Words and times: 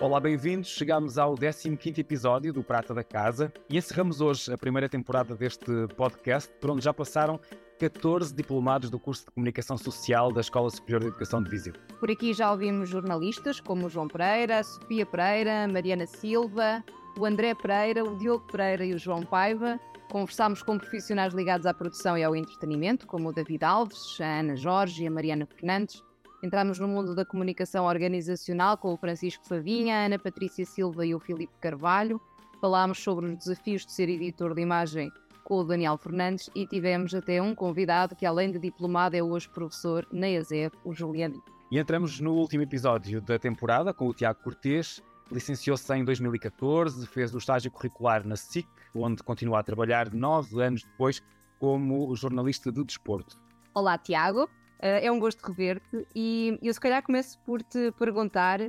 Olá, 0.00 0.20
bem-vindos. 0.20 0.68
Chegamos 0.68 1.18
ao 1.18 1.34
15 1.34 2.00
episódio 2.00 2.52
do 2.52 2.62
Prata 2.62 2.94
da 2.94 3.02
Casa 3.02 3.52
e 3.68 3.76
encerramos 3.76 4.20
hoje 4.20 4.52
a 4.52 4.56
primeira 4.56 4.88
temporada 4.88 5.34
deste 5.34 5.88
podcast, 5.96 6.48
por 6.60 6.70
onde 6.70 6.84
já 6.84 6.94
passaram 6.94 7.40
14 7.80 8.32
diplomados 8.32 8.90
do 8.90 8.98
curso 9.00 9.24
de 9.24 9.32
Comunicação 9.32 9.76
Social 9.76 10.32
da 10.32 10.40
Escola 10.40 10.70
Superior 10.70 11.00
de 11.00 11.08
Educação 11.08 11.42
de 11.42 11.50
Viseu. 11.50 11.72
Por 11.98 12.12
aqui 12.12 12.32
já 12.32 12.52
ouvimos 12.52 12.88
jornalistas 12.88 13.58
como 13.58 13.88
João 13.88 14.06
Pereira, 14.06 14.62
Sofia 14.62 15.04
Pereira, 15.04 15.66
Mariana 15.66 16.06
Silva, 16.06 16.84
o 17.18 17.26
André 17.26 17.52
Pereira, 17.56 18.04
o 18.04 18.16
Diogo 18.16 18.46
Pereira 18.46 18.84
e 18.84 18.94
o 18.94 18.98
João 18.98 19.24
Paiva. 19.24 19.80
Conversámos 20.12 20.62
com 20.62 20.78
profissionais 20.78 21.34
ligados 21.34 21.66
à 21.66 21.74
produção 21.74 22.16
e 22.16 22.22
ao 22.22 22.36
entretenimento, 22.36 23.04
como 23.04 23.30
o 23.30 23.32
David 23.32 23.64
Alves, 23.64 24.16
a 24.20 24.38
Ana 24.38 24.54
Jorge 24.54 25.02
e 25.02 25.06
a 25.08 25.10
Mariana 25.10 25.44
Fernandes. 25.44 26.04
Entramos 26.40 26.78
no 26.78 26.86
mundo 26.86 27.16
da 27.16 27.24
comunicação 27.24 27.84
organizacional 27.84 28.78
com 28.78 28.92
o 28.92 28.96
Francisco 28.96 29.44
Favinha, 29.44 29.96
a 29.96 30.06
Ana 30.06 30.18
Patrícia 30.20 30.64
Silva 30.64 31.04
e 31.04 31.12
o 31.12 31.18
Filipe 31.18 31.52
Carvalho. 31.60 32.20
Falámos 32.60 32.98
sobre 33.02 33.26
os 33.26 33.36
desafios 33.38 33.84
de 33.84 33.92
ser 33.92 34.08
editor 34.08 34.54
de 34.54 34.62
imagem 34.62 35.10
com 35.42 35.58
o 35.58 35.64
Daniel 35.64 35.98
Fernandes 35.98 36.48
e 36.54 36.64
tivemos 36.64 37.12
até 37.12 37.42
um 37.42 37.56
convidado 37.56 38.14
que, 38.14 38.24
além 38.24 38.52
de 38.52 38.58
diplomado, 38.58 39.16
é 39.16 39.22
hoje 39.22 39.48
professor 39.48 40.06
na 40.12 40.28
ESEF, 40.28 40.76
o 40.84 40.94
Juliano. 40.94 41.42
E 41.72 41.78
entramos 41.78 42.20
no 42.20 42.34
último 42.34 42.62
episódio 42.62 43.20
da 43.20 43.36
temporada 43.38 43.92
com 43.92 44.06
o 44.06 44.14
Tiago 44.14 44.40
Cortês. 44.40 45.02
Licenciou-se 45.32 45.92
em 45.92 46.04
2014, 46.04 47.04
fez 47.06 47.34
o 47.34 47.38
estágio 47.38 47.70
curricular 47.70 48.26
na 48.26 48.36
SIC, 48.36 48.66
onde 48.94 49.22
continua 49.24 49.58
a 49.58 49.62
trabalhar 49.62 50.14
nove 50.14 50.62
anos 50.62 50.84
depois 50.84 51.20
como 51.58 52.14
jornalista 52.14 52.70
de 52.70 52.84
desporto. 52.84 53.36
Olá, 53.74 53.98
Tiago. 53.98 54.48
Uh, 54.78 55.02
é 55.02 55.10
um 55.10 55.18
gosto 55.18 55.44
rever-te 55.44 56.06
e 56.14 56.58
eu 56.62 56.72
se 56.72 56.80
calhar 56.80 57.02
começo 57.02 57.38
por 57.40 57.62
te 57.62 57.90
perguntar 57.92 58.60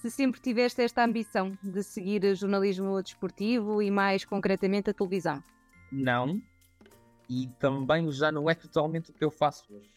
se 0.00 0.10
sempre 0.10 0.40
tiveste 0.40 0.82
esta 0.82 1.02
ambição 1.02 1.56
de 1.62 1.82
seguir 1.82 2.34
jornalismo 2.34 3.02
desportivo 3.02 3.80
e 3.80 3.90
mais 3.90 4.24
concretamente 4.24 4.90
a 4.90 4.94
televisão. 4.94 5.42
Não, 5.90 6.42
e 7.28 7.48
também 7.58 8.10
já 8.10 8.30
não 8.30 8.48
é 8.48 8.54
totalmente 8.54 9.10
o 9.10 9.14
que 9.14 9.24
eu 9.24 9.30
faço 9.30 9.72
hoje. 9.74 9.90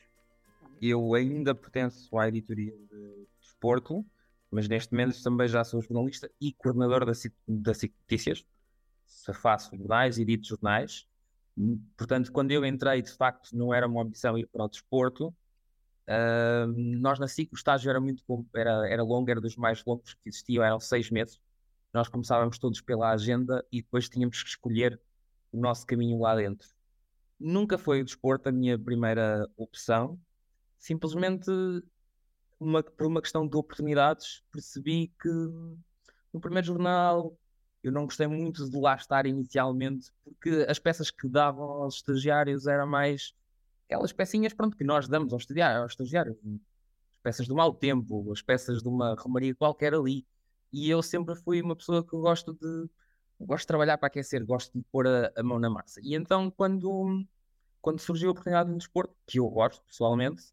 Eu 0.81 1.13
ainda 1.13 1.53
pertenço 1.53 2.17
à 2.17 2.27
editoria 2.27 2.71
de 2.71 3.27
desporto, 3.41 4.05
mas 4.51 4.67
neste 4.67 4.93
momento 4.93 5.21
também 5.21 5.47
já 5.47 5.63
sou 5.63 5.81
jornalista 5.81 6.29
e 6.39 6.53
coordenador 6.53 7.05
da 7.05 7.13
SIC, 7.13 7.33
da 7.47 7.73
SIC 7.73 7.93
Notícias. 8.01 8.45
Faço 9.41 9.75
jornais, 9.75 10.17
edito 10.17 10.47
jornais. 10.47 11.07
Portanto, 11.97 12.31
quando 12.31 12.51
eu 12.51 12.63
entrei, 12.65 13.01
de 13.01 13.11
facto, 13.11 13.57
não 13.57 13.73
era 13.73 13.87
uma 13.87 14.03
ambição 14.03 14.37
ir 14.37 14.47
para 14.47 14.63
o 14.63 14.69
desporto, 14.69 15.35
Uh, 16.07 16.71
nós 16.99 17.19
na 17.19 17.27
SIC 17.27 17.51
o 17.51 17.55
estágio 17.55 17.89
era 17.89 17.99
muito 17.99 18.23
era, 18.55 18.87
era 18.89 19.03
longo, 19.03 19.29
era 19.29 19.41
dos 19.41 19.57
mais 19.57 19.83
longos 19.85 20.13
que 20.13 20.29
existiam, 20.29 20.63
eram 20.63 20.79
seis 20.79 21.11
meses. 21.11 21.39
Nós 21.93 22.07
começávamos 22.07 22.57
todos 22.57 22.79
pela 22.81 23.11
agenda 23.11 23.65
e 23.71 23.81
depois 23.81 24.07
tínhamos 24.07 24.41
que 24.41 24.49
escolher 24.49 24.99
o 25.51 25.59
nosso 25.59 25.85
caminho 25.85 26.19
lá 26.19 26.35
dentro. 26.35 26.69
Nunca 27.39 27.77
foi 27.77 28.01
o 28.01 28.05
desporto 28.05 28.49
a 28.49 28.51
minha 28.51 28.79
primeira 28.79 29.47
opção, 29.57 30.19
simplesmente 30.79 31.51
uma, 32.59 32.81
por 32.81 33.07
uma 33.07 33.21
questão 33.21 33.47
de 33.47 33.55
oportunidades, 33.55 34.43
percebi 34.51 35.13
que 35.21 35.29
no 35.29 36.39
primeiro 36.39 36.67
jornal 36.67 37.37
eu 37.83 37.91
não 37.91 38.05
gostei 38.05 38.27
muito 38.27 38.69
de 38.69 38.77
lá 38.79 38.95
estar 38.95 39.25
inicialmente, 39.25 40.11
porque 40.23 40.65
as 40.67 40.79
peças 40.79 41.11
que 41.11 41.27
davam 41.27 41.65
aos 41.83 41.95
estagiários 41.95 42.67
eram 42.67 42.87
mais 42.87 43.33
aquelas 43.87 44.11
pecinhas 44.11 44.53
pronto, 44.53 44.77
que 44.77 44.83
nós 44.83 45.07
damos 45.07 45.31
ao 45.31 45.39
estagiário, 45.39 45.81
ao 45.81 45.87
estagiário, 45.87 46.37
as 46.43 47.21
peças 47.23 47.47
do 47.47 47.55
mau 47.55 47.73
tempo, 47.73 48.31
as 48.31 48.41
peças 48.41 48.83
de 48.83 48.87
uma 48.87 49.15
romaria 49.15 49.55
qualquer 49.55 49.93
ali. 49.93 50.27
E 50.71 50.89
eu 50.89 51.01
sempre 51.01 51.35
fui 51.35 51.61
uma 51.61 51.75
pessoa 51.75 52.03
que 52.03 52.11
gosto 52.11 52.53
de 52.53 52.89
gosto 53.39 53.63
de 53.63 53.67
trabalhar 53.67 53.97
para 53.97 54.07
aquecer, 54.07 54.43
gosto 54.45 54.77
de 54.77 54.83
pôr 54.91 55.07
a, 55.07 55.31
a 55.35 55.43
mão 55.43 55.59
na 55.59 55.69
massa. 55.69 56.01
E 56.03 56.15
então 56.15 56.51
quando, 56.51 57.23
quando 57.81 57.99
surgiu 57.99 58.29
a 58.29 58.31
oportunidade 58.31 58.69
no 58.69 58.77
desporto, 58.77 59.15
que 59.25 59.39
eu 59.39 59.47
gosto 59.47 59.83
pessoalmente, 59.85 60.43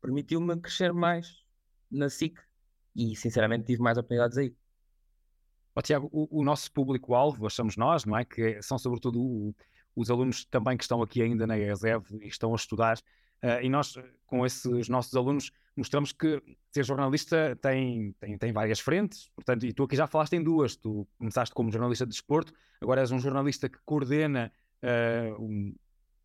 permitiu-me 0.00 0.56
crescer 0.60 0.92
mais 0.92 1.42
na 1.90 2.08
SIC 2.08 2.38
e 2.94 3.16
sinceramente 3.16 3.64
tive 3.64 3.82
mais 3.82 3.96
oportunidades 3.98 4.38
aí. 4.38 4.54
Oh, 5.74 5.82
Tiago, 5.82 6.08
o, 6.12 6.40
o 6.40 6.44
nosso 6.44 6.70
público-alvo, 6.72 7.46
achamos 7.46 7.76
nós, 7.76 8.04
não 8.04 8.16
é? 8.16 8.24
Que 8.24 8.60
são 8.62 8.78
sobretudo 8.78 9.54
os 9.98 10.10
alunos 10.10 10.44
também 10.44 10.76
que 10.76 10.84
estão 10.84 11.02
aqui 11.02 11.20
ainda 11.22 11.46
na 11.46 11.58
ESEV 11.58 12.04
e 12.22 12.28
estão 12.28 12.52
a 12.52 12.56
estudar, 12.56 12.98
uh, 13.42 13.60
e 13.62 13.68
nós, 13.68 13.94
com 14.26 14.46
esses 14.46 14.88
nossos 14.88 15.14
alunos, 15.14 15.50
mostramos 15.76 16.12
que 16.12 16.42
ser 16.72 16.84
jornalista 16.84 17.56
tem, 17.60 18.12
tem, 18.20 18.38
tem 18.38 18.52
várias 18.52 18.80
frentes, 18.80 19.30
portanto, 19.34 19.66
e 19.66 19.72
tu 19.72 19.84
aqui 19.84 19.96
já 19.96 20.06
falaste 20.06 20.34
em 20.34 20.42
duas, 20.42 20.76
tu 20.76 21.06
começaste 21.18 21.54
como 21.54 21.70
jornalista 21.70 22.04
de 22.04 22.12
desporto, 22.12 22.52
agora 22.80 23.00
és 23.00 23.10
um 23.10 23.18
jornalista 23.18 23.68
que 23.68 23.78
coordena 23.84 24.52
uh, 24.82 25.42
um, 25.42 25.74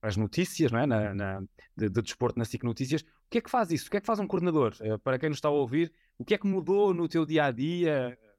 as 0.01 0.17
notícias, 0.17 0.71
não 0.71 0.79
é? 0.79 0.85
Na, 0.85 1.13
na, 1.15 1.39
de, 1.75 1.89
de, 1.89 2.01
desporto 2.01 2.37
na 2.37 2.45
SIC 2.45 2.63
Notícias. 2.63 3.01
O 3.01 3.29
que 3.29 3.37
é 3.37 3.41
que 3.41 3.49
faz 3.49 3.71
isso? 3.71 3.87
O 3.87 3.91
que 3.91 3.97
é 3.97 4.01
que 4.01 4.05
faz 4.05 4.19
um 4.19 4.27
coordenador? 4.27 4.75
Uh, 4.81 4.99
para 4.99 5.17
quem 5.17 5.29
nos 5.29 5.37
está 5.37 5.47
a 5.47 5.51
ouvir, 5.51 5.91
o 6.17 6.25
que 6.25 6.33
é 6.33 6.37
que 6.37 6.45
mudou 6.45 6.93
no 6.93 7.07
teu 7.07 7.25
dia-a-dia? 7.25 8.09
-dia? 8.09 8.33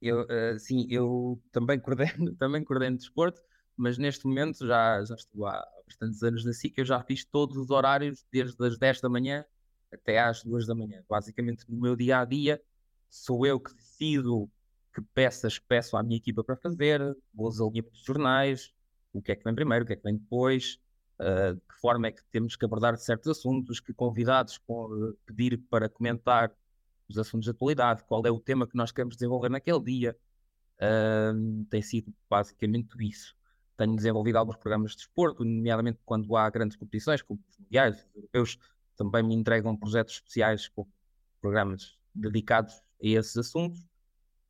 Eu, 0.00 0.22
uh, 0.22 0.58
sim, 0.58 0.86
eu 0.90 1.40
também 1.52 1.78
coordeno, 1.78 2.34
também 2.36 2.64
coordeno 2.64 2.96
desporto, 2.96 3.40
mas 3.80 3.96
neste 3.96 4.26
momento 4.26 4.66
já, 4.66 5.02
já 5.02 5.14
estou 5.14 5.46
há 5.46 5.66
bastantes 5.86 6.22
anos 6.22 6.44
na 6.44 6.52
SIC, 6.52 6.76
eu 6.76 6.84
já 6.84 7.02
fiz 7.02 7.24
todos 7.24 7.56
os 7.56 7.70
horários, 7.70 8.26
desde 8.30 8.62
as 8.64 8.78
10 8.78 9.00
da 9.00 9.08
manhã 9.08 9.44
até 9.90 10.20
às 10.20 10.44
2 10.44 10.66
da 10.66 10.74
manhã. 10.74 11.02
Basicamente, 11.08 11.64
no 11.66 11.80
meu 11.80 11.96
dia 11.96 12.18
a 12.20 12.24
dia, 12.26 12.62
sou 13.08 13.46
eu 13.46 13.58
que 13.58 13.74
decido 13.74 14.50
que 14.92 15.00
peças 15.14 15.58
peço 15.58 15.96
à 15.96 16.02
minha 16.02 16.18
equipa 16.18 16.44
para 16.44 16.56
fazer, 16.56 17.00
os 17.34 17.60
alinhamentos 17.60 18.00
de 18.00 18.06
jornais, 18.06 18.70
o 19.14 19.22
que 19.22 19.32
é 19.32 19.36
que 19.36 19.44
vem 19.44 19.54
primeiro, 19.54 19.84
o 19.84 19.86
que 19.86 19.94
é 19.94 19.96
que 19.96 20.02
vem 20.02 20.18
depois, 20.18 20.78
uh, 21.18 21.54
de 21.54 21.60
que 21.60 21.80
forma 21.80 22.08
é 22.08 22.12
que 22.12 22.22
temos 22.30 22.56
que 22.56 22.64
abordar 22.66 22.96
certos 22.98 23.28
assuntos, 23.28 23.80
que 23.80 23.94
convidados 23.94 24.60
pedir 25.24 25.58
para 25.70 25.88
comentar 25.88 26.52
os 27.08 27.16
assuntos 27.16 27.44
de 27.44 27.50
atualidade, 27.50 28.04
qual 28.04 28.22
é 28.26 28.30
o 28.30 28.38
tema 28.38 28.66
que 28.66 28.76
nós 28.76 28.92
queremos 28.92 29.16
desenvolver 29.16 29.48
naquele 29.48 29.80
dia. 29.82 30.16
Uh, 30.76 31.64
tem 31.70 31.80
sido 31.82 32.14
basicamente 32.28 32.94
isso 33.00 33.39
tenho 33.80 33.96
desenvolvido 33.96 34.36
alguns 34.36 34.56
programas 34.56 34.90
de 34.90 34.98
desporto, 34.98 35.42
nomeadamente 35.42 35.98
quando 36.04 36.36
há 36.36 36.50
grandes 36.50 36.76
competições, 36.76 37.22
como 37.22 37.40
os 37.48 37.58
mundiais, 37.58 37.96
os 37.96 38.14
europeus, 38.14 38.58
também 38.94 39.22
me 39.22 39.34
entregam 39.34 39.74
projetos 39.74 40.16
especiais 40.16 40.68
com 40.68 40.86
programas 41.40 41.98
dedicados 42.14 42.74
a 42.74 42.82
esses 43.00 43.34
assuntos. 43.38 43.80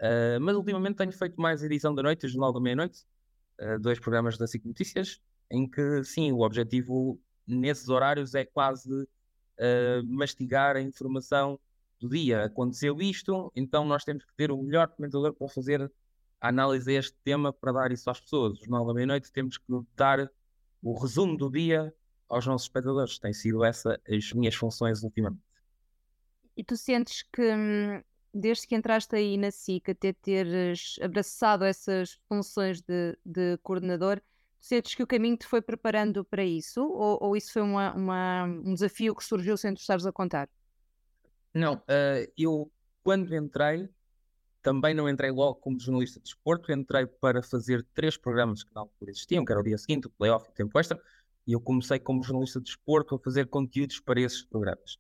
Uh, 0.01 0.41
mas 0.41 0.57
ultimamente 0.57 0.97
tenho 0.97 1.13
feito 1.13 1.41
mais 1.41 1.63
edição 1.63 1.95
da 1.95 2.03
noite, 2.03 2.27
Jornal 2.27 2.53
da 2.53 2.59
Meia-Noite, 2.59 3.05
uh, 3.61 3.79
dois 3.79 4.01
programas 4.01 4.37
da 4.37 4.49
SIC 4.49 4.65
Notícias, 4.65 5.21
em 5.49 5.71
que, 5.71 6.03
sim, 6.03 6.33
o 6.33 6.41
objetivo 6.41 7.21
nesses 7.47 7.89
horários 7.89 8.35
é 8.35 8.45
quase 8.45 8.93
uh, 8.93 10.05
mastigar 10.07 10.75
a 10.75 10.81
informação 10.81 11.61
do 12.01 12.09
dia. 12.09 12.47
Aconteceu 12.47 13.01
isto, 13.01 13.53
então 13.55 13.85
nós 13.85 14.03
temos 14.03 14.25
que 14.25 14.35
ter 14.35 14.51
o 14.51 14.61
melhor 14.61 14.89
comentador 14.89 15.33
para 15.35 15.49
fazer 15.49 15.89
a 16.41 16.49
análise 16.49 16.91
a 16.91 16.99
este 16.99 17.17
tema 17.23 17.53
para 17.53 17.73
dar 17.73 17.93
isso 17.93 18.09
às 18.11 18.21
pessoas. 18.21 18.55
Os 18.55 18.61
jornal 18.61 18.87
da 18.87 18.95
meia-noite 18.95 19.33
temos 19.33 19.59
que 19.59 19.65
dar 19.95 20.31
o 20.83 20.99
resumo 20.99 21.37
do 21.37 21.51
dia 21.51 21.95
aos 22.29 22.47
nossos 22.47 22.67
espectadores. 22.67 23.19
Tem 23.19 23.33
sido 23.33 23.65
essa 23.65 24.01
as 24.09 24.33
minhas 24.33 24.55
funções 24.55 25.03
ultimamente. 25.03 25.43
E 26.57 26.65
tu 26.65 26.77
sentes 26.77 27.23
que 27.23 27.55
hum, 27.55 28.03
desde 28.33 28.67
que 28.67 28.75
entraste 28.75 29.15
aí 29.15 29.37
na 29.37 29.51
SIC 29.51 29.91
até 29.91 30.13
teres 30.13 30.97
abraçado 31.03 31.65
essas 31.65 32.19
funções 32.29 32.81
de, 32.81 33.17
de 33.25 33.59
coordenador, 33.59 34.21
sentes 34.61 34.95
que 34.95 35.03
o 35.03 35.07
caminho 35.07 35.37
te 35.37 35.47
foi 35.47 35.61
preparando 35.61 36.25
para 36.25 36.45
isso? 36.45 36.83
Ou, 36.83 37.19
ou 37.21 37.37
isso 37.37 37.53
foi 37.53 37.63
uma, 37.63 37.93
uma, 37.95 38.45
um 38.45 38.75
desafio 38.75 39.15
que 39.15 39.25
surgiu 39.25 39.57
sem 39.57 39.75
tu 39.75 39.81
estares 39.81 40.07
a 40.07 40.13
contar? 40.13 40.49
Não, 41.53 41.75
uh, 41.75 42.33
eu 42.37 42.71
quando 43.03 43.35
entrei 43.35 43.89
também 44.63 44.95
não 44.95 45.09
entrei 45.09 45.31
logo 45.31 45.57
como 45.57 45.79
jornalista 45.79 46.21
de 46.21 46.25
desporto, 46.25 46.73
entrei 46.73 47.07
para 47.07 47.43
fazer 47.43 47.87
três 47.95 48.17
programas 48.17 48.63
que 48.63 48.75
na 48.75 48.83
altura 48.83 49.11
existiam, 49.11 49.45
que 49.45 49.53
era 49.53 49.61
o 49.61 49.65
dia 49.65 49.79
seguinte, 49.79 50.07
o 50.07 50.11
playoff 50.11 50.47
e 50.49 50.51
o 50.51 50.55
tempo 50.55 50.79
extra, 50.79 51.01
e 51.47 51.53
eu 51.53 51.61
comecei 51.61 51.99
como 51.99 52.23
jornalista 52.23 52.61
de 52.61 52.67
desporto 52.67 53.15
a 53.15 53.19
fazer 53.19 53.47
conteúdos 53.47 54.01
para 54.01 54.21
esses 54.21 54.43
programas. 54.43 54.99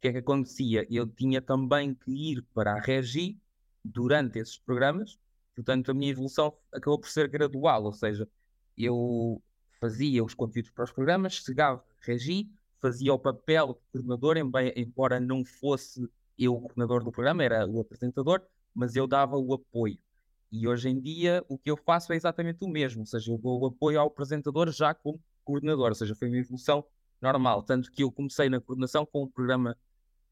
que 0.00 0.08
é 0.08 0.12
que 0.12 0.18
acontecia? 0.18 0.86
Eu 0.90 1.06
tinha 1.06 1.40
também 1.40 1.94
que 1.94 2.10
ir 2.10 2.42
para 2.54 2.72
a 2.72 2.80
Regi 2.80 3.38
durante 3.84 4.38
esses 4.38 4.58
programas, 4.58 5.18
portanto 5.54 5.90
a 5.90 5.94
minha 5.94 6.10
evolução 6.10 6.56
acabou 6.72 6.98
por 6.98 7.08
ser 7.08 7.28
gradual, 7.28 7.84
ou 7.84 7.92
seja, 7.92 8.28
eu 8.76 9.42
fazia 9.80 10.24
os 10.24 10.34
conteúdos 10.34 10.70
para 10.70 10.84
os 10.84 10.92
programas, 10.92 11.34
chegava 11.34 11.80
a 11.80 12.06
Regi, 12.06 12.50
fazia 12.80 13.12
o 13.12 13.18
papel 13.18 13.74
de 13.74 14.00
coordenador, 14.02 14.36
embora 14.74 15.20
não 15.20 15.44
fosse 15.44 16.08
eu 16.38 16.54
o 16.54 16.60
coordenador 16.60 17.04
do 17.04 17.12
programa, 17.12 17.44
era 17.44 17.66
o 17.66 17.80
apresentador, 17.80 18.42
mas 18.74 18.96
eu 18.96 19.06
dava 19.06 19.36
o 19.36 19.54
apoio. 19.54 19.98
E 20.50 20.68
hoje 20.68 20.88
em 20.88 21.00
dia 21.00 21.44
o 21.48 21.58
que 21.58 21.70
eu 21.70 21.76
faço 21.76 22.12
é 22.12 22.16
exatamente 22.16 22.64
o 22.64 22.68
mesmo, 22.68 23.00
ou 23.00 23.06
seja, 23.06 23.32
eu 23.32 23.38
dou 23.38 23.60
o 23.60 23.66
apoio 23.66 24.00
ao 24.00 24.08
apresentador 24.08 24.70
já 24.70 24.94
como 24.94 25.20
coordenador, 25.44 25.88
ou 25.88 25.94
seja, 25.94 26.14
foi 26.14 26.28
uma 26.28 26.38
evolução 26.38 26.84
normal. 27.20 27.62
Tanto 27.62 27.90
que 27.90 28.02
eu 28.02 28.12
comecei 28.12 28.48
na 28.48 28.60
coordenação 28.60 29.06
com 29.06 29.24
um 29.24 29.28
programa 29.28 29.76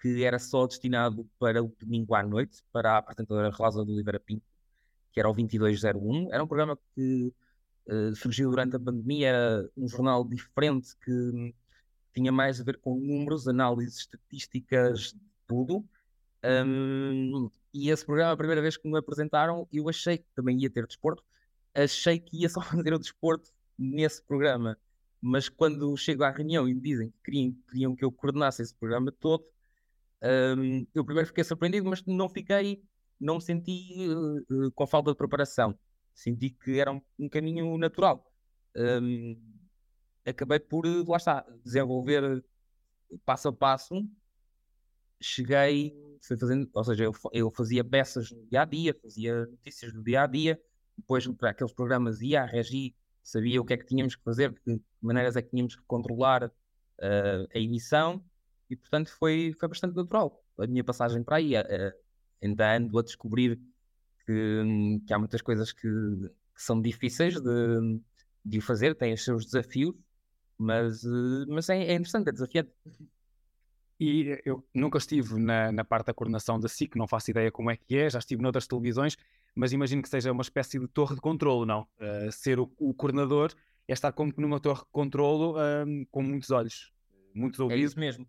que 0.01 0.25
era 0.25 0.39
só 0.39 0.67
destinado 0.67 1.29
para 1.39 1.63
o 1.63 1.75
domingo 1.79 2.15
à 2.15 2.23
noite, 2.23 2.63
para 2.73 2.93
a 2.93 2.99
apresentadora 2.99 3.51
Rosa 3.51 3.85
de 3.85 3.93
Oliveira 3.93 4.19
Pinto, 4.19 4.45
que 5.13 5.21
era 5.21 5.29
o 5.29 5.33
2201. 5.35 6.33
Era 6.33 6.43
um 6.43 6.47
programa 6.47 6.79
que 6.95 7.35
uh, 7.87 8.15
surgiu 8.17 8.51
durante 8.51 8.77
a 8.77 8.81
pandemia, 8.81 9.29
era 9.29 9.71
um 9.77 9.89
jornal 9.89 10.25
diferente 10.25 10.97
que 11.05 11.55
tinha 12.15 12.33
mais 12.33 12.61
a 12.61 12.65
ver 12.65 12.79
com 12.81 12.99
números, 12.99 13.47
análises 13.47 13.99
estatísticas, 14.01 15.15
tudo. 15.47 15.85
Um, 16.43 17.51
e 17.73 17.91
esse 17.91 18.05
programa, 18.05 18.33
a 18.33 18.37
primeira 18.37 18.61
vez 18.61 18.77
que 18.77 18.89
me 18.89 18.99
apresentaram, 18.99 19.69
eu 19.73 19.89
achei 19.89 20.19
que 20.19 20.27
também 20.35 20.59
ia 20.59 20.71
ter 20.71 20.87
desporto, 20.87 21.23
achei 21.75 22.19
que 22.19 22.43
ia 22.43 22.49
só 22.51 22.61
fazer 22.61 22.93
o 22.93 22.99
desporto 22.99 23.51
nesse 23.79 24.23
programa. 24.23 24.77
Mas 25.21 25.49
quando 25.49 25.97
chego 25.97 26.25
à 26.25 26.31
reunião 26.31 26.69
e 26.69 26.75
me 26.75 26.81
dizem 26.81 27.11
que 27.11 27.19
queriam, 27.25 27.57
queriam 27.69 27.97
que 27.97 28.05
eu 28.05 28.11
coordenasse 28.11 28.63
esse 28.63 28.75
programa 28.75 29.13
todo, 29.13 29.45
um, 30.23 30.87
eu 30.95 31.05
primeiro 31.05 31.27
fiquei 31.29 31.45
surpreendido, 31.45 31.89
mas 31.89 32.05
não 32.07 32.29
fiquei, 32.29 32.83
não 33.19 33.37
me 33.37 33.43
senti 33.43 34.09
uh, 34.09 34.71
com 34.73 34.87
falta 34.87 35.11
de 35.11 35.17
preparação. 35.17 35.79
Senti 36.15 36.51
que 36.51 36.79
era 36.79 36.91
um, 36.91 37.01
um 37.19 37.29
caminho 37.29 37.77
natural. 37.77 38.27
Um, 38.75 39.39
acabei 40.25 40.59
por, 40.59 40.87
lá 41.07 41.17
está, 41.17 41.47
desenvolver 41.65 42.43
passo 43.25 43.49
a 43.49 43.53
passo 43.53 44.07
cheguei, 45.21 45.95
fui 46.21 46.39
fazendo, 46.39 46.69
ou 46.73 46.85
seja, 46.85 47.05
eu, 47.05 47.13
eu 47.33 47.51
fazia 47.51 47.85
peças 47.85 48.31
no 48.31 48.47
dia 48.47 48.63
a 48.63 48.65
dia, 48.65 48.95
fazia 49.03 49.47
notícias 49.47 49.93
no 49.93 50.03
dia 50.03 50.23
a 50.23 50.27
dia, 50.27 50.61
depois 50.97 51.27
para 51.29 51.51
aqueles 51.51 51.73
programas 51.73 52.21
ia 52.21 52.43
a 52.43 52.47
regi, 52.47 52.95
sabia 53.23 53.61
o 53.61 53.65
que 53.65 53.73
é 53.73 53.77
que 53.77 53.87
tínhamos 53.87 54.15
que 54.15 54.23
fazer, 54.23 54.55
de 54.67 54.81
maneiras 55.01 55.37
é 55.37 55.43
que 55.43 55.51
tínhamos 55.51 55.77
que 55.77 55.83
controlar 55.83 56.45
uh, 56.45 57.49
a 57.55 57.59
emissão, 57.59 58.23
e 58.69 58.77
portanto 58.77 59.11
foi, 59.19 59.55
foi 59.59 59.69
bastante 59.69 59.97
natural 59.97 60.43
a 60.59 60.67
minha 60.67 60.85
passagem 60.85 61.23
para 61.23 61.37
aí. 61.37 61.55
Uh, 61.57 61.93
ainda 62.43 62.77
ando 62.77 62.99
a 62.99 63.03
descobrir 63.03 63.61
que, 64.27 65.01
que 65.07 65.13
há 65.13 65.19
muitas 65.19 65.43
coisas 65.43 65.73
que, 65.73 65.89
que 65.89 66.63
são 66.63 66.81
difíceis 66.81 67.41
de, 67.41 68.01
de 68.45 68.61
fazer, 68.61 68.95
têm 68.95 69.13
os 69.13 69.25
seus 69.25 69.45
desafios, 69.45 69.95
mas, 70.57 71.03
mas 71.49 71.69
é, 71.69 71.79
é 71.79 71.95
interessante, 71.95 72.29
é 72.29 72.33
desafiante. 72.33 72.71
E 74.00 74.41
eu 74.47 74.67
nunca 74.73 74.97
estive 74.97 75.38
na, 75.38 75.70
na, 75.70 75.85
parte 75.85 76.06
da 76.06 76.14
coordenação 76.14 76.58
da 76.58 76.69
SIC, 76.69 76.97
não 76.97 77.06
faço 77.06 77.31
ideia 77.31 77.52
como 77.52 77.70
é 77.70 77.76
que 77.76 77.99
é, 77.99 78.08
já 78.08 78.19
estive 78.19 78.41
noutras 78.41 78.67
televisões, 78.67 79.14
mas 79.55 79.75
imagino 79.75 80.00
que 80.00 80.08
seja 80.08 80.32
uma 80.32 80.41
espécie 80.41 80.79
de 80.79 80.88
torre 80.88 81.14
de 81.14 81.20
controlo, 81.20 81.67
não? 81.67 81.82
Uh, 82.00 82.32
ser 82.32 82.58
o, 82.58 82.73
o, 82.79 82.94
coordenador 82.94 83.52
é 83.87 83.93
estar 83.93 84.11
como 84.12 84.32
numa 84.38 84.58
torre 84.58 84.81
de 84.81 84.91
controlo 84.91 85.55
uh, 85.58 86.06
com 86.11 86.23
muitos 86.23 86.50
olhos, 86.50 86.94
muitos 87.35 87.61
ouvidos. 87.61 87.82
É 87.82 87.85
isso 87.85 88.00
mesmo. 88.00 88.26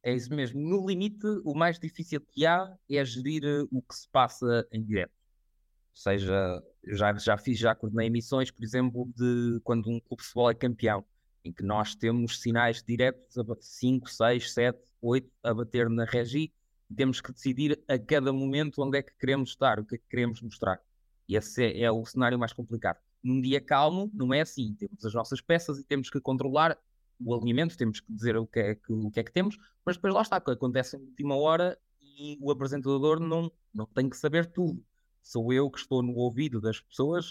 É 0.00 0.14
isso 0.14 0.32
mesmo. 0.32 0.60
No 0.60 0.86
limite, 0.86 1.26
o 1.44 1.56
mais 1.56 1.76
difícil 1.76 2.20
que 2.20 2.46
há 2.46 2.72
é 2.88 3.04
gerir 3.04 3.42
eh, 3.42 3.66
o 3.72 3.82
que 3.82 3.96
se 3.96 4.08
passa 4.10 4.64
em 4.70 4.84
direto. 4.84 5.10
Ou 5.10 5.96
seja, 5.96 6.62
eu 6.82 6.94
já, 6.94 7.12
já 7.14 7.38
fiz, 7.38 7.58
já 7.58 7.74
coordenei 7.74 8.08
emissões, 8.08 8.50
por 8.50 8.62
exemplo, 8.62 9.10
de 9.16 9.60
quando 9.64 9.88
um 9.88 9.98
clube 9.98 10.22
de 10.22 10.28
futebol 10.28 10.50
é 10.50 10.54
campeão 10.54 11.04
em 11.44 11.52
que 11.52 11.62
nós 11.62 11.94
temos 11.94 12.40
sinais 12.40 12.82
diretos, 12.82 13.36
5, 13.60 14.10
6, 14.10 14.52
7, 14.52 14.78
8, 15.00 15.30
a 15.42 15.54
bater 15.54 15.90
na 15.90 16.04
regi, 16.04 16.52
temos 16.96 17.20
que 17.20 17.32
decidir 17.32 17.82
a 17.86 17.98
cada 17.98 18.32
momento 18.32 18.82
onde 18.82 18.98
é 18.98 19.02
que 19.02 19.14
queremos 19.18 19.50
estar, 19.50 19.78
o 19.78 19.84
que 19.84 19.96
é 19.96 19.98
que 19.98 20.08
queremos 20.08 20.40
mostrar. 20.40 20.80
E 21.28 21.36
esse 21.36 21.64
é, 21.64 21.82
é 21.82 21.90
o 21.90 22.04
cenário 22.04 22.38
mais 22.38 22.52
complicado. 22.52 22.98
Num 23.22 23.40
dia 23.40 23.60
calmo, 23.60 24.10
não 24.14 24.32
é 24.32 24.40
assim. 24.40 24.74
Temos 24.74 25.04
as 25.04 25.14
nossas 25.14 25.40
peças 25.40 25.78
e 25.78 25.84
temos 25.84 26.08
que 26.08 26.20
controlar 26.20 26.78
o 27.20 27.34
alinhamento, 27.34 27.76
temos 27.76 28.00
que 28.00 28.12
dizer 28.12 28.36
o 28.36 28.46
que 28.46 28.60
é 28.60 28.74
que, 28.74 28.92
o 28.92 29.10
que, 29.10 29.20
é 29.20 29.24
que 29.24 29.32
temos, 29.32 29.56
mas 29.84 29.96
depois 29.96 30.12
lá 30.12 30.22
está, 30.22 30.36
acontece 30.36 30.96
na 30.96 31.04
última 31.04 31.36
hora 31.36 31.78
e 32.00 32.36
o 32.40 32.50
apresentador 32.50 33.20
não, 33.20 33.50
não 33.72 33.86
tem 33.86 34.08
que 34.08 34.16
saber 34.16 34.46
tudo. 34.46 34.84
Sou 35.22 35.52
eu 35.52 35.70
que 35.70 35.78
estou 35.78 36.02
no 36.02 36.14
ouvido 36.16 36.60
das 36.60 36.80
pessoas 36.80 37.30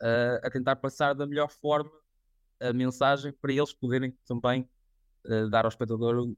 uh, 0.00 0.40
a 0.42 0.50
tentar 0.50 0.76
passar 0.76 1.14
da 1.14 1.26
melhor 1.26 1.50
forma 1.50 1.90
a 2.60 2.72
mensagem 2.72 3.32
para 3.32 3.52
eles 3.52 3.72
poderem 3.72 4.16
também 4.26 4.68
uh, 5.26 5.48
dar 5.50 5.64
ao 5.64 5.68
espectador 5.68 6.18
o 6.18 6.36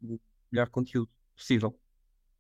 melhor 0.51 0.69
conteúdo 0.69 1.11
possível. 1.35 1.79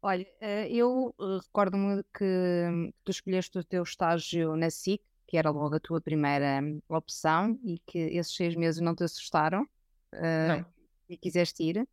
Olha, 0.02 0.26
uh, 0.40 0.66
eu 0.68 1.14
uh, 1.18 1.38
recordo-me 1.38 2.02
que 2.16 2.92
tu 3.04 3.10
escolheste 3.10 3.58
o 3.58 3.64
teu 3.64 3.82
estágio 3.82 4.56
na 4.56 4.70
SIC, 4.70 5.02
que 5.26 5.36
era 5.36 5.50
logo 5.50 5.74
a 5.74 5.80
tua 5.80 6.00
primeira 6.00 6.60
um, 6.62 6.80
opção, 6.88 7.58
e 7.64 7.78
que 7.80 7.98
esses 7.98 8.34
seis 8.34 8.54
meses 8.54 8.80
não 8.80 8.94
te 8.94 9.04
assustaram 9.04 9.66
e 11.08 11.16
quiseste 11.16 11.62
ir. 11.62 11.88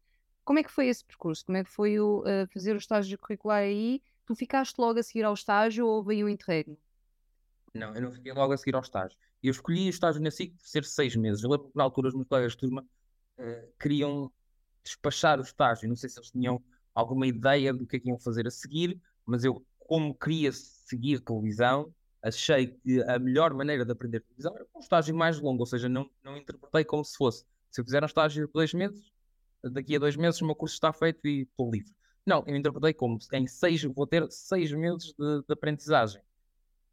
Como 0.45 0.59
é 0.59 0.63
que 0.63 0.71
foi 0.71 0.88
esse 0.88 1.03
percurso? 1.03 1.45
Como 1.45 1.57
é 1.57 1.63
que 1.63 1.69
foi 1.69 2.00
o, 2.00 2.24
fazer 2.53 2.74
o 2.74 2.77
estágio 2.77 3.18
curricular 3.18 3.63
aí? 3.63 4.01
Tu 4.25 4.36
ficaste 4.36 4.77
logo 4.77 5.00
a 5.00 5.03
seguir 5.03 5.24
ao 5.24 5.33
estágio 5.33 5.88
ou 5.88 6.03
veio 6.03 6.27
o 6.27 6.29
interregno? 6.29 6.77
Não, 7.73 7.93
eu 7.95 8.01
não 8.01 8.11
fiquei 8.11 8.31
logo 8.33 8.53
a 8.53 8.57
seguir 8.57 8.75
ao 8.75 8.81
estágio. 8.81 9.17
Eu 9.41 9.51
escolhi 9.51 9.87
o 9.87 9.89
estágio 9.89 10.21
na 10.21 10.29
SIC 10.29 10.55
por 10.55 10.65
ser 10.65 10.85
seis 10.85 11.15
meses. 11.15 11.43
Eu 11.43 11.49
lembro 11.49 11.67
que 11.69 11.75
na 11.75 11.83
altura 11.83 12.09
os 12.09 12.13
meus 12.13 12.27
colegas 12.27 12.51
de 12.53 12.59
turma 12.59 12.85
uh, 13.39 13.73
queriam 13.79 14.31
despachar 14.83 15.39
o 15.39 15.43
estágio. 15.43 15.89
Não 15.89 15.95
sei 15.95 16.09
se 16.09 16.19
eles 16.19 16.31
tinham 16.31 16.63
alguma 16.93 17.25
ideia 17.25 17.73
do 17.73 17.85
que 17.85 17.97
é 17.97 17.99
que 17.99 18.09
iam 18.09 18.19
fazer 18.19 18.45
a 18.47 18.51
seguir, 18.51 19.01
mas 19.25 19.43
eu, 19.43 19.65
como 19.79 20.13
queria 20.13 20.51
seguir 20.51 21.19
televisão, 21.19 21.93
achei 22.21 22.67
que 22.67 23.01
a 23.03 23.17
melhor 23.17 23.53
maneira 23.53 23.83
de 23.83 23.91
aprender 23.91 24.21
televisão 24.21 24.55
era 24.55 24.65
um 24.75 24.79
estágio 24.79 25.15
mais 25.15 25.39
longo, 25.39 25.61
ou 25.61 25.65
seja, 25.65 25.89
não, 25.89 26.09
não 26.23 26.37
interpretei 26.37 26.85
como 26.85 27.03
se 27.03 27.17
fosse. 27.17 27.45
Se 27.71 27.81
eu 27.81 27.85
fizer 27.85 28.03
um 28.03 28.05
estágio 28.05 28.45
de 28.45 28.53
dois 28.53 28.73
meses, 28.73 29.11
daqui 29.63 29.95
a 29.95 29.99
dois 29.99 30.15
meses 30.15 30.39
o 30.41 30.45
meu 30.45 30.55
curso 30.55 30.75
está 30.75 30.93
feito 30.93 31.27
e 31.27 31.41
estou 31.41 31.71
livre. 31.71 31.91
Não, 32.25 32.43
eu 32.47 32.55
interpretei 32.55 32.93
como 32.93 33.17
em 33.33 33.47
seis, 33.47 33.83
vou 33.83 34.07
ter 34.07 34.25
seis 34.31 34.71
meses 34.71 35.13
de, 35.17 35.41
de 35.41 35.53
aprendizagem. 35.53 36.21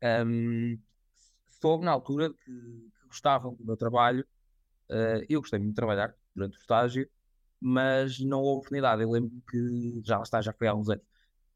Um, 0.03 0.79
soube 1.61 1.85
na 1.85 1.93
altura 1.93 2.31
que, 2.33 2.45
que 2.45 3.07
gostavam 3.07 3.55
do 3.55 3.65
meu 3.65 3.77
trabalho. 3.77 4.27
Uh, 4.89 5.25
eu 5.29 5.41
gostei 5.41 5.59
muito 5.59 5.71
de 5.71 5.77
trabalhar 5.77 6.15
durante 6.35 6.57
o 6.57 6.61
estágio, 6.61 7.09
mas 7.61 8.19
não 8.21 8.41
houve 8.41 8.59
oportunidade. 8.59 9.03
Eu 9.03 9.11
lembro 9.11 9.41
que 9.51 10.01
já 10.05 10.21
está, 10.23 10.41
já 10.41 10.53
foi 10.53 10.67
há 10.67 10.75
uns 10.75 10.89
anos. 10.89 11.05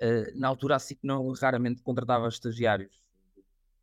Uh, 0.01 0.39
na 0.39 0.49
altura, 0.49 0.77
assim 0.77 0.95
que 0.95 1.07
não 1.07 1.33
raramente 1.33 1.83
contratava 1.83 2.29
estagiários. 2.29 3.01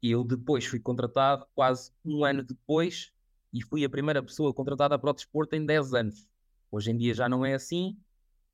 E 0.01 0.11
eu 0.11 0.23
depois 0.23 0.65
fui 0.65 0.79
contratado 0.79 1.45
quase 1.53 1.91
um 2.03 2.23
ano 2.23 2.43
depois 2.43 3.11
e 3.53 3.61
fui 3.63 3.83
a 3.85 3.89
primeira 3.89 4.23
pessoa 4.23 4.53
contratada 4.53 4.97
para 4.97 5.09
o 5.09 5.13
desporto 5.13 5.55
em 5.55 5.65
10 5.65 5.93
anos. 5.93 6.27
Hoje 6.71 6.91
em 6.91 6.97
dia 6.97 7.13
já 7.13 7.27
não 7.27 7.45
é 7.45 7.53
assim, 7.53 7.97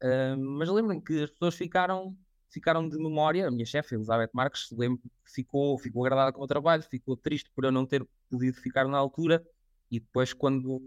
uh, 0.03 0.37
mas 0.37 0.69
lembro-me 0.69 1.01
que 1.01 1.23
as 1.23 1.29
pessoas 1.29 1.55
ficaram 1.55 2.17
ficaram 2.49 2.87
de 2.87 2.97
memória. 2.97 3.47
A 3.47 3.51
minha 3.51 3.65
chefe, 3.65 3.95
Elizabeth 3.95 4.29
Marques, 4.33 4.69
lembro 4.71 5.01
ficou, 5.25 5.77
ficou 5.77 6.05
agradada 6.05 6.31
com 6.31 6.41
o 6.41 6.47
trabalho, 6.47 6.83
ficou 6.83 7.15
triste 7.15 7.51
por 7.53 7.65
eu 7.65 7.71
não 7.71 7.85
ter 7.85 8.05
podido 8.29 8.57
ficar 8.57 8.87
na 8.87 8.97
altura. 8.97 9.45
E 9.89 9.99
depois, 9.99 10.33
quando, 10.33 10.81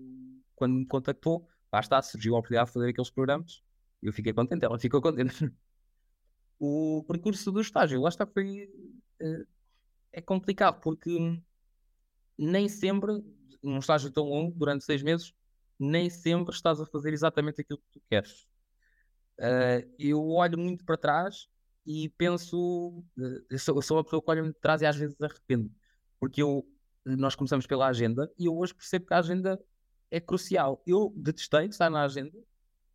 quando 0.55 0.75
me 0.75 0.87
contactou, 0.87 1.49
lá 1.73 1.81
está, 1.81 2.01
surgiu 2.03 2.35
a 2.35 2.39
oportunidade 2.39 2.69
de 2.69 2.75
fazer 2.75 2.91
aqueles 2.91 3.11
programas. 3.11 3.63
Eu 4.03 4.13
fiquei 4.13 4.33
contente, 4.33 4.65
ela 4.65 4.79
ficou 4.79 5.01
contente. 5.01 5.33
o 6.59 7.05
percurso 7.07 7.51
do 7.51 7.61
estágio, 7.61 8.01
lá 8.01 8.09
está, 8.09 8.27
foi. 8.27 8.71
É, 9.21 9.45
é 10.13 10.21
complicado, 10.21 10.81
porque 10.81 11.41
nem 12.37 12.69
sempre, 12.69 13.23
num 13.63 13.79
estágio 13.79 14.11
tão 14.11 14.25
longo, 14.25 14.59
durante 14.59 14.85
seis 14.85 15.03
meses, 15.03 15.33
nem 15.79 16.11
sempre 16.11 16.55
estás 16.55 16.81
a 16.81 16.87
fazer 16.87 17.13
exatamente 17.13 17.61
aquilo 17.61 17.79
que 17.79 17.99
tu 17.99 18.03
queres. 18.09 18.47
Uh, 19.41 19.91
eu 19.99 20.23
olho 20.29 20.59
muito 20.59 20.85
para 20.85 20.99
trás 20.99 21.49
e 21.87 22.11
penso, 22.11 23.03
uh, 23.17 23.45
eu, 23.49 23.59
sou, 23.59 23.77
eu 23.77 23.83
sou 23.83 23.97
uma 23.97 24.05
pessoa 24.05 24.23
que 24.23 24.31
olha 24.31 24.43
muito 24.43 24.55
para 24.57 24.63
trás 24.63 24.83
e 24.83 24.87
às 24.87 24.97
vezes 24.97 25.19
arrependo, 25.19 25.71
porque 26.19 26.43
eu, 26.43 26.63
nós 27.07 27.35
começamos 27.35 27.67
pela 27.67 27.87
agenda 27.87 28.31
e 28.39 28.45
eu 28.45 28.57
hoje 28.57 28.75
percebo 28.75 29.07
que 29.07 29.15
a 29.15 29.19
agenda 29.19 29.59
é 30.11 30.21
crucial. 30.21 30.83
Eu 30.87 31.11
detestei 31.17 31.67
estar 31.67 31.89
na 31.89 32.03
agenda, 32.03 32.39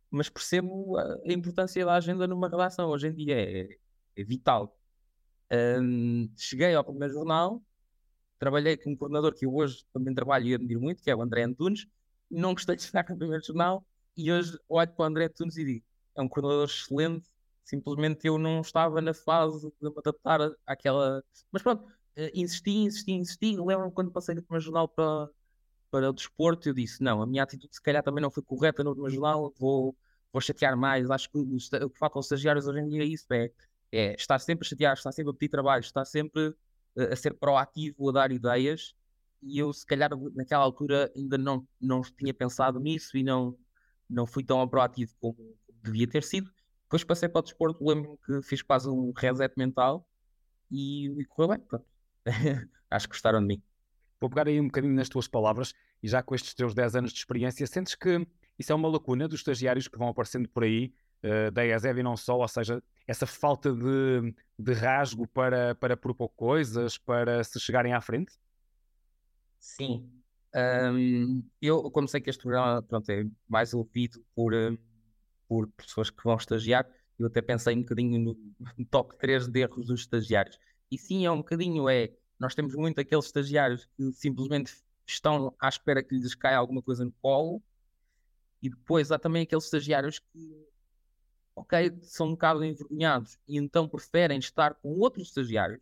mas 0.08 0.28
percebo 0.28 0.96
a, 0.96 1.02
a 1.26 1.32
importância 1.32 1.84
da 1.84 1.94
agenda 1.94 2.28
numa 2.28 2.48
relação. 2.48 2.90
Hoje 2.90 3.08
em 3.08 3.14
dia 3.14 3.34
é, 3.40 3.68
é 4.16 4.24
vital. 4.24 4.78
Um, 5.52 6.30
cheguei 6.36 6.74
ao 6.74 6.84
primeiro 6.84 7.14
jornal, 7.14 7.60
trabalhei 8.38 8.76
com 8.76 8.90
um 8.92 8.96
coordenador 8.96 9.34
que 9.34 9.46
eu 9.46 9.54
hoje 9.54 9.84
também 9.92 10.14
trabalho 10.14 10.46
e 10.46 10.54
admiro 10.54 10.80
muito, 10.80 11.02
que 11.02 11.10
é 11.10 11.16
o 11.16 11.22
André 11.22 11.42
Antunes. 11.42 11.86
Não 12.30 12.54
gostei 12.54 12.76
de 12.76 12.82
estar 12.82 13.04
no 13.08 13.16
primeiro 13.16 13.44
jornal 13.44 13.84
e 14.16 14.30
hoje 14.30 14.56
olho 14.68 14.92
para 14.92 15.02
o 15.02 15.06
André 15.06 15.24
Antunes 15.26 15.56
e 15.56 15.64
digo: 15.64 15.84
é 16.16 16.22
um 16.22 16.28
coordenador 16.28 16.64
excelente 16.64 17.28
Simplesmente 17.66 18.24
eu 18.28 18.38
não 18.38 18.60
estava 18.60 19.00
na 19.00 19.12
fase 19.12 19.68
de 19.68 19.74
me 19.82 19.92
adaptar 19.98 20.40
àquela. 20.64 21.20
Mas 21.50 21.62
pronto, 21.62 21.84
eh, 22.14 22.30
insisti, 22.32 22.70
insisti, 22.70 23.10
insisti. 23.12 23.56
Lembro-me 23.56 23.90
quando 23.92 24.12
passei 24.12 24.36
do 24.36 24.42
primeiro 24.42 24.64
jornal 24.64 24.88
para, 24.88 25.28
para 25.90 26.10
o 26.10 26.12
desporto, 26.12 26.68
eu 26.68 26.74
disse: 26.74 27.02
não, 27.02 27.20
a 27.20 27.26
minha 27.26 27.42
atitude 27.42 27.74
se 27.74 27.82
calhar 27.82 28.04
também 28.04 28.22
não 28.22 28.30
foi 28.30 28.42
correta 28.44 28.84
no 28.84 28.92
primeiro 28.92 29.14
jornal, 29.16 29.52
vou, 29.58 29.96
vou 30.32 30.40
chatear 30.40 30.76
mais. 30.76 31.10
Acho 31.10 31.28
que 31.28 31.38
o, 31.38 31.90
que 31.90 31.98
falta 31.98 32.18
aos 32.18 32.26
estagiários 32.26 32.68
hoje 32.68 32.80
em 32.80 32.88
dia 32.88 33.02
é 33.02 33.06
isso: 33.06 33.26
é, 33.32 33.50
é 33.90 34.14
estar 34.14 34.38
sempre 34.38 34.64
a 34.64 34.70
chatear, 34.70 34.94
estar 34.94 35.10
sempre 35.10 35.30
a 35.32 35.34
pedir 35.34 35.50
trabalho, 35.50 35.80
estar 35.80 36.04
sempre 36.04 36.54
a, 36.96 37.14
a 37.14 37.16
ser 37.16 37.34
proativo, 37.34 38.08
a 38.10 38.12
dar 38.12 38.30
ideias. 38.30 38.94
E 39.42 39.58
eu, 39.58 39.72
se 39.72 39.84
calhar, 39.84 40.10
naquela 40.34 40.62
altura 40.62 41.12
ainda 41.16 41.36
não, 41.36 41.66
não 41.80 42.00
tinha 42.02 42.32
pensado 42.32 42.78
nisso 42.78 43.16
e 43.16 43.24
não, 43.24 43.58
não 44.08 44.24
fui 44.24 44.44
tão 44.44 44.66
proativo 44.68 45.12
como 45.20 45.36
devia 45.86 46.06
ter 46.06 46.22
sido. 46.22 46.50
Depois 46.84 47.02
passei 47.02 47.28
para 47.28 47.40
o 47.40 47.42
desporto, 47.42 47.84
lembro-me 47.84 48.16
que 48.18 48.42
fiz 48.42 48.62
quase 48.62 48.88
um 48.88 49.12
reset 49.16 49.52
mental 49.56 50.08
e, 50.70 51.06
e 51.20 51.24
correu 51.24 51.56
bem. 51.56 51.82
Acho 52.90 53.08
que 53.08 53.14
gostaram 53.14 53.40
de 53.40 53.46
mim. 53.46 53.62
Vou 54.20 54.30
pegar 54.30 54.46
aí 54.46 54.60
um 54.60 54.66
bocadinho 54.66 54.94
nas 54.94 55.08
tuas 55.08 55.26
palavras 55.26 55.74
e 56.02 56.08
já 56.08 56.22
com 56.22 56.34
estes 56.34 56.54
teus 56.54 56.74
10 56.74 56.96
anos 56.96 57.12
de 57.12 57.18
experiência, 57.18 57.66
sentes 57.66 57.94
que 57.94 58.26
isso 58.58 58.72
é 58.72 58.74
uma 58.74 58.88
lacuna 58.88 59.28
dos 59.28 59.40
estagiários 59.40 59.88
que 59.88 59.98
vão 59.98 60.08
aparecendo 60.08 60.48
por 60.48 60.64
aí, 60.64 60.94
uh, 61.22 61.50
da 61.50 61.66
ESEV 61.66 62.00
e 62.00 62.02
não 62.02 62.16
só, 62.16 62.38
ou 62.38 62.48
seja, 62.48 62.82
essa 63.06 63.26
falta 63.26 63.72
de, 63.72 64.34
de 64.58 64.72
rasgo 64.72 65.26
para, 65.26 65.74
para 65.74 65.96
propor 65.96 66.28
coisas, 66.30 66.96
para 66.96 67.42
se 67.44 67.60
chegarem 67.60 67.92
à 67.92 68.00
frente? 68.00 68.32
Sim. 69.58 70.10
Um, 70.54 71.42
eu, 71.60 71.90
como 71.90 72.08
sei 72.08 72.20
que 72.20 72.30
este 72.30 72.42
programa 72.42 72.82
pronto, 72.82 73.10
é 73.10 73.26
mais 73.46 73.74
ouvido 73.74 74.24
por, 74.34 74.54
por 75.48 75.68
pessoas 75.68 76.10
que 76.10 76.22
vão 76.24 76.36
estagiar, 76.36 76.86
eu 77.18 77.26
até 77.26 77.40
pensei 77.40 77.74
um 77.74 77.80
bocadinho 77.80 78.18
no, 78.18 78.84
top 78.86 79.16
3 79.18 79.48
de 79.48 79.60
erros 79.60 79.86
dos 79.86 80.00
estagiários. 80.00 80.58
E 80.90 80.98
sim, 80.98 81.24
é 81.24 81.30
um 81.30 81.38
bocadinho, 81.38 81.88
é, 81.88 82.12
nós 82.38 82.54
temos 82.54 82.74
muito 82.74 83.00
aqueles 83.00 83.24
estagiários 83.26 83.88
que 83.96 84.12
simplesmente 84.12 84.74
estão 85.06 85.54
à 85.58 85.68
espera 85.68 86.02
que 86.02 86.14
lhes 86.14 86.34
caia 86.34 86.58
alguma 86.58 86.82
coisa 86.82 87.04
no 87.04 87.12
colo, 87.22 87.62
e 88.62 88.68
depois 88.68 89.12
há 89.12 89.18
também 89.18 89.42
aqueles 89.42 89.64
estagiários 89.64 90.18
que, 90.18 90.66
ok, 91.54 91.98
são 92.02 92.28
um 92.28 92.30
bocado 92.32 92.64
envergonhados 92.64 93.38
e 93.46 93.56
então 93.58 93.88
preferem 93.88 94.38
estar 94.38 94.74
com 94.74 94.98
outros 94.98 95.28
estagiários. 95.28 95.80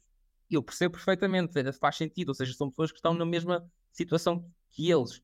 Eu 0.50 0.62
percebo 0.62 0.94
perfeitamente, 0.94 1.73
faz 1.73 1.97
sentido, 1.97 2.28
ou 2.28 2.35
seja, 2.35 2.52
são 2.52 2.68
pessoas 2.68 2.92
que 2.92 2.99
estão 2.99 3.14
na 3.14 3.25
mesma 3.25 3.68
situação 3.90 4.49
que 4.71 4.90
eles, 4.90 5.23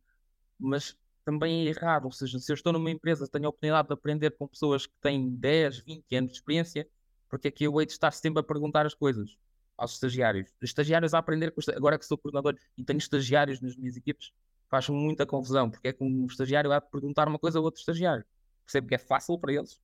mas 0.58 0.96
também 1.30 1.66
é 1.66 1.70
errado. 1.70 2.06
Ou 2.06 2.12
seja, 2.12 2.38
se 2.38 2.50
eu 2.50 2.54
estou 2.54 2.72
numa 2.72 2.90
empresa, 2.90 3.28
tenho 3.28 3.46
a 3.46 3.48
oportunidade 3.48 3.88
de 3.88 3.94
aprender 3.94 4.30
com 4.32 4.48
pessoas 4.48 4.86
que 4.86 4.94
têm 5.00 5.30
10, 5.30 5.78
20 5.78 6.16
anos 6.16 6.32
de 6.32 6.38
experiência, 6.38 6.88
porque 7.28 7.48
é 7.48 7.50
que 7.50 7.64
eu 7.64 7.80
hei 7.80 7.86
de 7.86 7.92
estar 7.92 8.10
sempre 8.10 8.40
a 8.40 8.42
perguntar 8.42 8.84
as 8.84 8.94
coisas 8.94 9.36
aos 9.76 9.92
estagiários? 9.92 10.50
Estagiários 10.60 11.14
a 11.14 11.18
aprender, 11.18 11.54
agora 11.76 11.98
que 11.98 12.04
sou 12.04 12.18
coordenador 12.18 12.56
e 12.76 12.84
tenho 12.84 12.98
estagiários 12.98 13.60
nas 13.60 13.76
minhas 13.76 13.96
equipes, 13.96 14.32
faz 14.68 14.88
muita 14.88 15.24
confusão, 15.24 15.70
porque 15.70 15.88
é 15.88 15.92
que 15.92 16.02
um 16.02 16.26
estagiário 16.26 16.72
há 16.72 16.80
de 16.80 16.90
perguntar 16.90 17.28
uma 17.28 17.38
coisa 17.38 17.58
a 17.58 17.62
outro 17.62 17.80
estagiário. 17.80 18.24
Percebo 18.64 18.88
que 18.88 18.94
é 18.94 18.98
fácil 18.98 19.38
para 19.38 19.52
eles, 19.52 19.80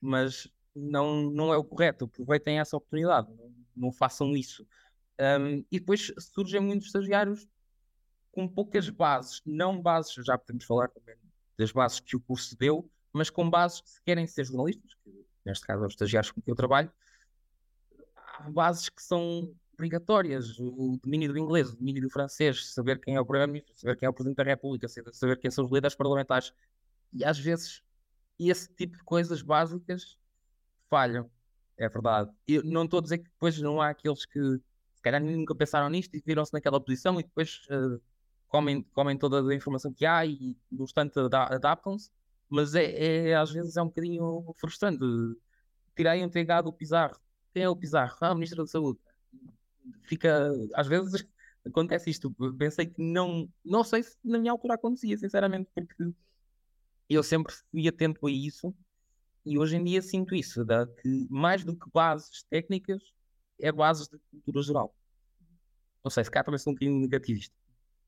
mas 0.00 0.48
não, 0.74 1.30
não 1.30 1.52
é 1.52 1.56
o 1.56 1.64
correto. 1.64 2.06
Aproveitem 2.06 2.58
essa 2.58 2.76
oportunidade, 2.76 3.28
não, 3.36 3.54
não 3.76 3.92
façam 3.92 4.36
isso. 4.36 4.66
Um, 5.20 5.64
e 5.70 5.78
depois 5.78 6.12
surgem 6.18 6.60
muitos 6.60 6.86
estagiários 6.86 7.46
com 8.32 8.48
poucas 8.48 8.88
bases, 8.88 9.42
não 9.44 9.80
bases, 9.80 10.14
já 10.24 10.38
podemos 10.38 10.64
falar 10.64 10.88
também 10.88 11.16
das 11.58 11.72
bases 11.72 12.00
que 12.00 12.16
o 12.16 12.20
curso 12.20 12.56
deu, 12.56 12.90
mas 13.12 13.28
com 13.28 13.48
bases 13.48 13.80
que 13.80 13.90
se 13.90 14.02
querem 14.02 14.26
ser 14.26 14.44
jornalistas, 14.44 14.94
que 15.02 15.26
neste 15.44 15.66
caso 15.66 15.84
os 15.84 15.92
estagiários 15.92 16.30
com 16.30 16.40
que 16.40 16.50
eu 16.50 16.54
trabalho, 16.54 16.90
há 18.16 18.50
bases 18.50 18.88
que 18.88 19.02
são 19.02 19.54
obrigatórias, 19.74 20.58
o 20.58 20.98
domínio 21.02 21.32
do 21.32 21.38
inglês, 21.38 21.72
o 21.72 21.76
domínio 21.76 22.02
do 22.02 22.10
francês, 22.10 22.72
saber 22.72 23.00
quem 23.00 23.14
é 23.16 23.20
o 23.20 23.24
primeiro-ministro, 23.24 23.74
saber 23.76 23.96
quem 23.96 24.06
é 24.06 24.10
o 24.10 24.12
presidente 24.12 24.36
da 24.36 24.44
República, 24.44 24.86
saber 24.88 25.38
quem 25.38 25.50
são 25.50 25.64
os 25.64 25.70
líderes 25.70 25.94
parlamentares, 25.94 26.52
e 27.12 27.24
às 27.24 27.38
vezes 27.38 27.82
esse 28.38 28.72
tipo 28.74 28.96
de 28.96 29.04
coisas 29.04 29.42
básicas 29.42 30.18
falham, 30.88 31.30
é 31.76 31.88
verdade. 31.88 32.30
Eu 32.46 32.62
não 32.64 32.84
estou 32.84 32.98
a 32.98 33.02
dizer 33.02 33.18
que 33.18 33.30
depois 33.30 33.60
não 33.60 33.80
há 33.80 33.88
aqueles 33.88 34.24
que 34.26 34.40
se 34.94 35.02
calhar 35.02 35.22
nunca 35.22 35.54
pensaram 35.54 35.88
nisto 35.88 36.14
e 36.14 36.22
viram-se 36.24 36.52
naquela 36.52 36.80
posição 36.80 37.18
e 37.18 37.22
depois 37.22 37.62
uh, 37.70 38.00
comem, 38.50 38.82
comem 38.92 39.16
toda 39.16 39.40
a 39.48 39.54
informação 39.54 39.92
que 39.92 40.04
há 40.04 40.26
e 40.26 40.56
no 40.70 40.84
instante 40.84 41.18
adaptam-se, 41.18 42.10
mas 42.48 42.74
é, 42.74 43.28
é, 43.30 43.34
às 43.36 43.50
vezes 43.50 43.76
é 43.76 43.82
um 43.82 43.86
bocadinho 43.86 44.54
frustrante. 44.58 44.98
Tirei 45.96 46.24
um 46.24 46.28
TH 46.28 46.62
do 46.62 46.72
Pizarro. 46.72 47.16
Quem 47.54 47.62
é 47.62 47.68
o 47.68 47.76
Pizarro? 47.76 48.16
Ah, 48.20 48.32
o 48.32 48.34
Ministro 48.34 48.64
da 48.64 48.66
Saúde. 48.66 48.98
Fica, 50.02 50.52
às 50.74 50.86
vezes 50.86 51.26
acontece 51.64 52.10
isto. 52.10 52.30
Pensei 52.58 52.86
que 52.86 53.00
não, 53.00 53.48
não 53.64 53.84
sei 53.84 54.02
se 54.02 54.16
na 54.24 54.38
minha 54.38 54.52
altura 54.52 54.74
acontecia, 54.74 55.16
sinceramente, 55.16 55.70
porque 55.74 56.12
eu 57.08 57.22
sempre 57.22 57.54
fui 57.70 57.86
atento 57.86 58.26
a 58.26 58.30
isso 58.30 58.74
e 59.46 59.58
hoje 59.58 59.76
em 59.76 59.84
dia 59.84 60.02
sinto 60.02 60.34
isso, 60.34 60.64
da, 60.64 60.86
que 60.86 61.26
mais 61.30 61.64
do 61.64 61.76
que 61.76 61.88
bases 61.92 62.42
técnicas, 62.50 63.02
é 63.60 63.70
bases 63.70 64.08
de 64.08 64.18
cultura 64.30 64.62
geral. 64.62 64.94
Não 66.02 66.10
sei, 66.10 66.24
se 66.24 66.30
cá 66.30 66.42
também 66.42 66.58
sou 66.58 66.72
um 66.72 66.74
bocadinho 66.74 67.00
negativista. 67.00 67.59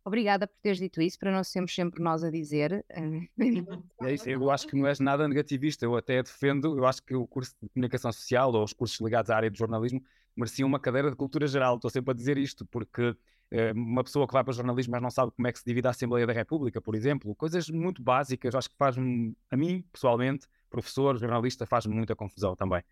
Obrigada 0.04 0.48
por 0.48 0.56
teres 0.60 0.78
dito 0.78 1.00
isso, 1.00 1.16
para 1.18 1.30
não 1.30 1.44
sermos 1.44 1.72
sempre 1.74 2.02
nós 2.02 2.24
a 2.24 2.30
dizer. 2.30 2.84
Eh, 2.88 3.28
é 4.02 4.14
isso, 4.14 4.28
eu 4.28 4.50
acho 4.50 4.66
que 4.66 4.76
não 4.76 4.86
és 4.86 4.98
nada 5.00 5.28
negativista, 5.28 5.84
eu 5.84 5.96
até 5.96 6.22
defendo, 6.22 6.76
eu 6.76 6.84
acho 6.84 7.02
que 7.02 7.14
o 7.14 7.26
curso 7.26 7.54
de 7.62 7.68
comunicação 7.68 8.12
social 8.12 8.52
ou 8.52 8.64
os 8.64 8.72
cursos 8.72 9.00
ligados 9.00 9.30
à 9.30 9.36
área 9.36 9.50
do 9.50 9.56
jornalismo 9.56 10.02
mereciam 10.34 10.66
uma 10.66 10.80
cadeira 10.80 11.08
de 11.10 11.16
cultura 11.16 11.46
geral, 11.46 11.76
estou 11.76 11.90
sempre 11.90 12.10
a 12.10 12.14
dizer 12.14 12.36
isto, 12.36 12.66
porque 12.66 13.16
eh, 13.52 13.72
uma 13.72 14.02
pessoa 14.02 14.26
que 14.26 14.32
vai 14.32 14.42
para 14.42 14.50
o 14.50 14.54
jornalismo 14.54 14.90
mas 14.90 15.02
não 15.02 15.10
sabe 15.10 15.30
como 15.32 15.46
é 15.46 15.52
que 15.52 15.58
se 15.58 15.64
divide 15.64 15.86
a 15.86 15.90
Assembleia 15.90 16.26
da 16.26 16.32
República, 16.32 16.80
por 16.80 16.96
exemplo, 16.96 17.32
coisas 17.36 17.70
muito 17.70 18.02
básicas, 18.02 18.56
acho 18.56 18.70
que 18.70 18.76
faz 18.76 18.96
a 18.98 19.56
mim, 19.56 19.84
pessoalmente, 19.92 20.48
professor, 20.68 21.16
jornalista, 21.16 21.64
faz-me 21.64 21.94
muita 21.94 22.16
confusão 22.16 22.56
também. 22.56 22.82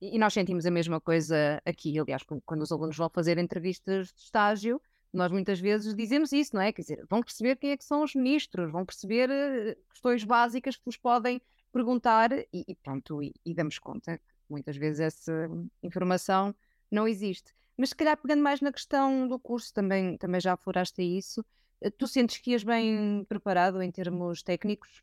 E 0.00 0.18
nós 0.18 0.32
sentimos 0.32 0.64
a 0.66 0.70
mesma 0.70 1.00
coisa 1.00 1.60
aqui, 1.64 1.98
aliás, 1.98 2.22
quando 2.44 2.62
os 2.62 2.70
alunos 2.70 2.96
vão 2.96 3.08
fazer 3.08 3.38
entrevistas 3.38 4.08
de 4.12 4.20
estágio, 4.20 4.80
nós 5.14 5.30
muitas 5.30 5.60
vezes 5.60 5.94
dizemos 5.94 6.32
isso, 6.32 6.54
não 6.54 6.62
é? 6.62 6.72
Quer 6.72 6.82
dizer, 6.82 7.06
vão 7.08 7.22
perceber 7.22 7.56
quem 7.56 7.70
é 7.70 7.76
que 7.76 7.84
são 7.84 8.02
os 8.02 8.14
ministros, 8.14 8.70
vão 8.70 8.84
perceber 8.84 9.30
uh, 9.30 9.76
questões 9.90 10.24
básicas 10.24 10.76
que 10.76 10.82
nos 10.86 10.96
podem 10.96 11.40
perguntar 11.72 12.32
e, 12.32 12.46
e 12.52 12.74
pronto, 12.82 13.22
e, 13.22 13.32
e, 13.44 13.54
damos 13.54 13.78
conta 13.78 14.18
que 14.18 14.24
muitas 14.50 14.76
vezes 14.76 15.00
essa 15.00 15.48
informação 15.82 16.54
não 16.90 17.06
existe. 17.06 17.52
Mas 17.76 17.90
se 17.90 17.96
calhar 17.96 18.16
pegando 18.16 18.42
mais 18.42 18.60
na 18.60 18.72
questão 18.72 19.26
do 19.26 19.38
curso, 19.38 19.72
também, 19.72 20.16
também 20.18 20.40
já 20.40 20.52
afloraste 20.54 21.02
isso, 21.02 21.40
uh, 21.80 21.90
tu 21.92 22.06
sentes 22.06 22.38
que 22.38 22.50
ias 22.50 22.64
bem 22.64 23.24
preparado 23.28 23.80
em 23.82 23.90
termos 23.90 24.42
técnicos? 24.42 25.02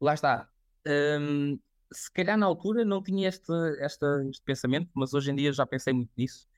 Lá 0.00 0.14
está. 0.14 0.48
Um, 0.86 1.58
se 1.92 2.10
calhar 2.10 2.38
na 2.38 2.46
altura 2.46 2.84
não 2.84 3.02
tinha 3.02 3.28
este, 3.28 3.52
este, 3.80 4.06
este 4.30 4.42
pensamento, 4.42 4.90
mas 4.94 5.12
hoje 5.12 5.30
em 5.30 5.36
dia 5.36 5.52
já 5.52 5.66
pensei 5.66 5.92
muito 5.92 6.10
nisso 6.16 6.50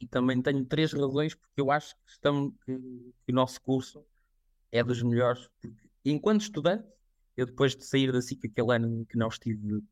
e 0.00 0.06
também 0.06 0.40
tenho 0.42 0.64
três 0.64 0.92
razões 0.92 1.34
porque 1.34 1.60
eu 1.60 1.70
acho 1.70 1.94
que, 1.96 2.10
estamos, 2.10 2.52
que, 2.64 2.76
que 2.76 3.32
o 3.32 3.34
nosso 3.34 3.60
curso 3.60 4.04
é 4.70 4.82
dos 4.82 5.02
melhores. 5.02 5.48
Porque, 5.60 5.74
enquanto 6.04 6.42
estudante, 6.42 6.86
eu 7.36 7.46
depois 7.46 7.76
de 7.76 7.84
sair 7.84 8.12
da 8.12 8.20
SIC 8.20 8.46
aquele 8.46 8.74
ano 8.74 9.06
que 9.06 9.16
não 9.16 9.28
estive 9.28 9.74
uh, 9.74 9.84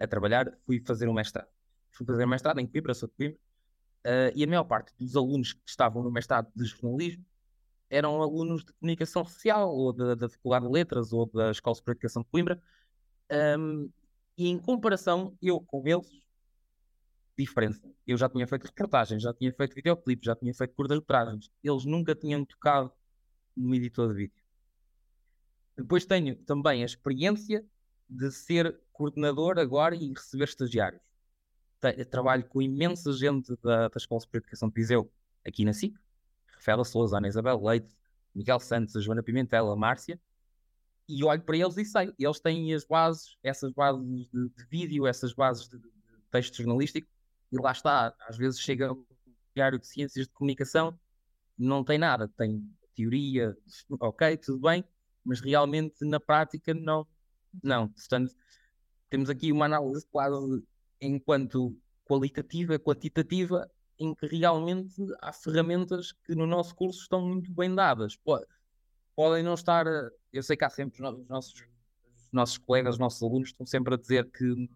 a 0.00 0.06
trabalhar, 0.06 0.52
fui 0.66 0.80
fazer 0.80 1.08
um 1.08 1.12
mestrado. 1.12 1.48
Fui 1.90 2.06
fazer 2.06 2.24
um 2.24 2.28
mestrado 2.28 2.58
em 2.58 2.66
Coimbra, 2.66 2.94
sou 2.94 3.08
de 3.08 3.14
Coimbra, 3.14 3.38
uh, 4.06 4.32
e 4.34 4.44
a 4.44 4.46
maior 4.46 4.64
parte 4.64 4.92
dos 4.98 5.16
alunos 5.16 5.52
que 5.52 5.68
estavam 5.68 6.02
no 6.02 6.10
mestrado 6.10 6.48
de 6.54 6.64
jornalismo 6.64 7.24
eram 7.90 8.20
alunos 8.20 8.64
de 8.64 8.72
comunicação 8.74 9.24
social, 9.24 9.74
ou 9.74 9.92
da, 9.92 10.14
da 10.14 10.28
Faculdade 10.28 10.66
de 10.66 10.72
Letras, 10.72 11.12
ou 11.12 11.26
da 11.26 11.50
Escola 11.50 11.76
de 11.76 11.90
Educação 11.90 12.22
de 12.22 12.28
Coimbra. 12.28 12.62
Um, 13.58 13.90
e 14.36 14.48
em 14.48 14.58
comparação, 14.58 15.36
eu 15.40 15.60
com 15.60 15.82
eles, 15.86 16.22
diferença. 17.38 17.80
Eu 18.06 18.16
já 18.16 18.28
tinha 18.28 18.46
feito 18.46 18.64
reportagens, 18.64 19.22
já 19.22 19.32
tinha 19.32 19.52
feito 19.52 19.74
videoclipes, 19.74 20.24
já 20.24 20.34
tinha 20.34 20.52
feito 20.52 20.74
curtas-metragens. 20.74 21.50
Eles 21.62 21.84
nunca 21.84 22.14
tinham 22.14 22.44
tocado 22.44 22.92
no 23.56 23.74
editor 23.74 24.08
de 24.08 24.14
vídeo. 24.14 24.42
Depois 25.76 26.04
tenho 26.04 26.36
também 26.36 26.82
a 26.82 26.86
experiência 26.86 27.64
de 28.08 28.30
ser 28.32 28.80
coordenador 28.92 29.58
agora 29.58 29.94
e 29.94 30.08
receber 30.08 30.44
estagiários. 30.44 31.00
Trabalho 32.10 32.44
com 32.48 32.60
imensa 32.60 33.12
gente 33.12 33.54
da, 33.62 33.88
da 33.88 33.96
Escola 33.96 34.20
de 34.20 34.38
Educação 34.38 34.68
de 34.68 34.74
Viseu, 34.74 35.12
aqui 35.46 35.64
na 35.64 35.72
SIC. 35.72 35.94
Rafaela 36.56 36.84
Souza, 36.84 37.18
Ana 37.18 37.28
Isabel 37.28 37.62
Leite, 37.62 37.94
Miguel 38.34 38.58
Santos, 38.58 38.96
a 38.96 39.00
Joana 39.00 39.22
Pimentel, 39.22 39.70
a 39.70 39.76
Márcia. 39.76 40.20
E 41.08 41.22
olho 41.24 41.40
para 41.40 41.56
eles 41.56 41.76
e 41.76 41.84
sei. 41.84 42.12
Eles 42.18 42.40
têm 42.40 42.74
as 42.74 42.84
bases, 42.84 43.36
essas 43.42 43.72
bases 43.72 44.04
de, 44.04 44.48
de 44.48 44.64
vídeo, 44.68 45.06
essas 45.06 45.32
bases 45.32 45.68
de, 45.68 45.78
de 45.78 45.88
texto 46.30 46.56
jornalístico 46.56 47.08
e 47.50 47.56
lá 47.56 47.72
está, 47.72 48.14
às 48.20 48.36
vezes 48.36 48.60
chega 48.60 48.92
o 48.92 49.06
diário 49.54 49.78
de 49.78 49.86
ciências 49.86 50.26
de 50.26 50.32
comunicação, 50.32 50.98
não 51.56 51.82
tem 51.82 51.98
nada, 51.98 52.28
tem 52.28 52.68
teoria, 52.94 53.56
ok, 54.00 54.36
tudo 54.36 54.60
bem, 54.60 54.84
mas 55.24 55.40
realmente 55.40 56.04
na 56.04 56.20
prática 56.20 56.74
não. 56.74 57.06
Não, 57.62 57.88
portanto, 57.88 58.34
temos 59.08 59.30
aqui 59.30 59.50
uma 59.52 59.64
análise 59.64 60.06
quase 60.10 60.62
enquanto 61.00 61.76
qualitativa, 62.04 62.78
quantitativa, 62.78 63.70
em 63.98 64.14
que 64.14 64.26
realmente 64.26 64.94
há 65.20 65.32
ferramentas 65.32 66.12
que 66.12 66.34
no 66.34 66.46
nosso 66.46 66.74
curso 66.74 67.00
estão 67.00 67.20
muito 67.20 67.52
bem 67.52 67.74
dadas. 67.74 68.16
Podem 69.14 69.42
não 69.42 69.54
estar, 69.54 69.86
eu 70.32 70.42
sei 70.42 70.56
que 70.56 70.64
há 70.64 70.70
sempre 70.70 71.02
os 71.02 71.28
nossos, 71.28 71.54
os 71.54 72.32
nossos 72.32 72.58
colegas, 72.58 72.94
os 72.94 73.00
nossos 73.00 73.22
alunos 73.22 73.48
estão 73.48 73.66
sempre 73.66 73.94
a 73.94 73.96
dizer 73.96 74.30
que 74.30 74.68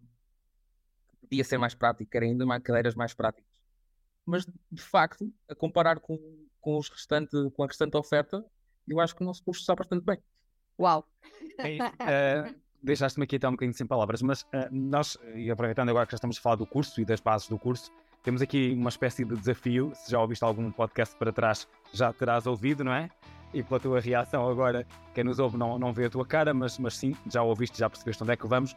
podia 1.33 1.45
ser 1.45 1.57
mais 1.57 1.75
prático, 1.75 2.11
querem 2.11 2.33
ainda 2.33 2.45
mais 2.45 2.63
cadeiras 2.63 2.95
mais 2.95 3.15
práticas. 3.15 3.51
Mas, 4.27 4.47
de 4.71 4.83
facto, 4.83 5.33
a 5.49 5.55
comparar 5.55 5.99
com, 5.99 6.19
com, 6.61 6.77
os 6.77 6.91
restante, 6.91 7.35
com 7.57 7.65
a 7.65 7.67
restante 7.67 7.97
oferta, 7.97 8.45
eu 8.87 9.01
acho 9.01 9.17
que 9.17 9.23
o 9.23 9.27
nosso 9.27 9.43
curso 9.43 9.63
está 9.63 9.75
bastante 9.75 10.05
bem. 10.05 10.19
Uau! 10.79 11.09
uh, 11.59 12.55
Deixaste-me 12.85 13.25
aqui 13.25 13.37
até 13.37 13.49
um 13.49 13.53
bocadinho 13.53 13.75
sem 13.75 13.87
palavras, 13.87 14.21
mas 14.21 14.43
uh, 14.43 14.69
nós, 14.71 15.17
e 15.35 15.51
aproveitando 15.51 15.89
agora 15.89 16.05
que 16.05 16.13
já 16.13 16.17
estamos 16.17 16.37
a 16.37 16.41
falar 16.41 16.57
do 16.57 16.67
curso 16.67 17.01
e 17.01 17.05
das 17.05 17.21
bases 17.21 17.49
do 17.49 17.59
curso, 17.59 17.91
temos 18.23 18.43
aqui 18.43 18.73
uma 18.73 18.91
espécie 18.91 19.25
de 19.25 19.35
desafio. 19.35 19.93
Se 19.95 20.11
já 20.11 20.21
ouviste 20.21 20.45
algum 20.45 20.71
podcast 20.71 21.17
para 21.17 21.33
trás, 21.33 21.67
já 21.93 22.13
terás 22.13 22.47
ouvido, 22.47 22.85
não 22.85 22.93
é? 22.93 23.09
E 23.55 23.63
pela 23.63 23.81
tua 23.81 24.01
reação 24.01 24.49
agora, 24.49 24.87
quem 25.15 25.25
nos 25.25 25.39
ouve 25.39 25.57
não, 25.57 25.79
não 25.79 25.93
vê 25.93 26.07
a 26.07 26.11
tua 26.11 26.27
cara, 26.27 26.53
mas, 26.53 26.79
mas 26.79 26.97
sim, 26.97 27.17
já 27.31 27.43
ouviste, 27.43 27.79
já 27.79 27.89
percebeste 27.89 28.23
onde 28.23 28.33
é 28.33 28.37
que 28.37 28.47
vamos. 28.47 28.77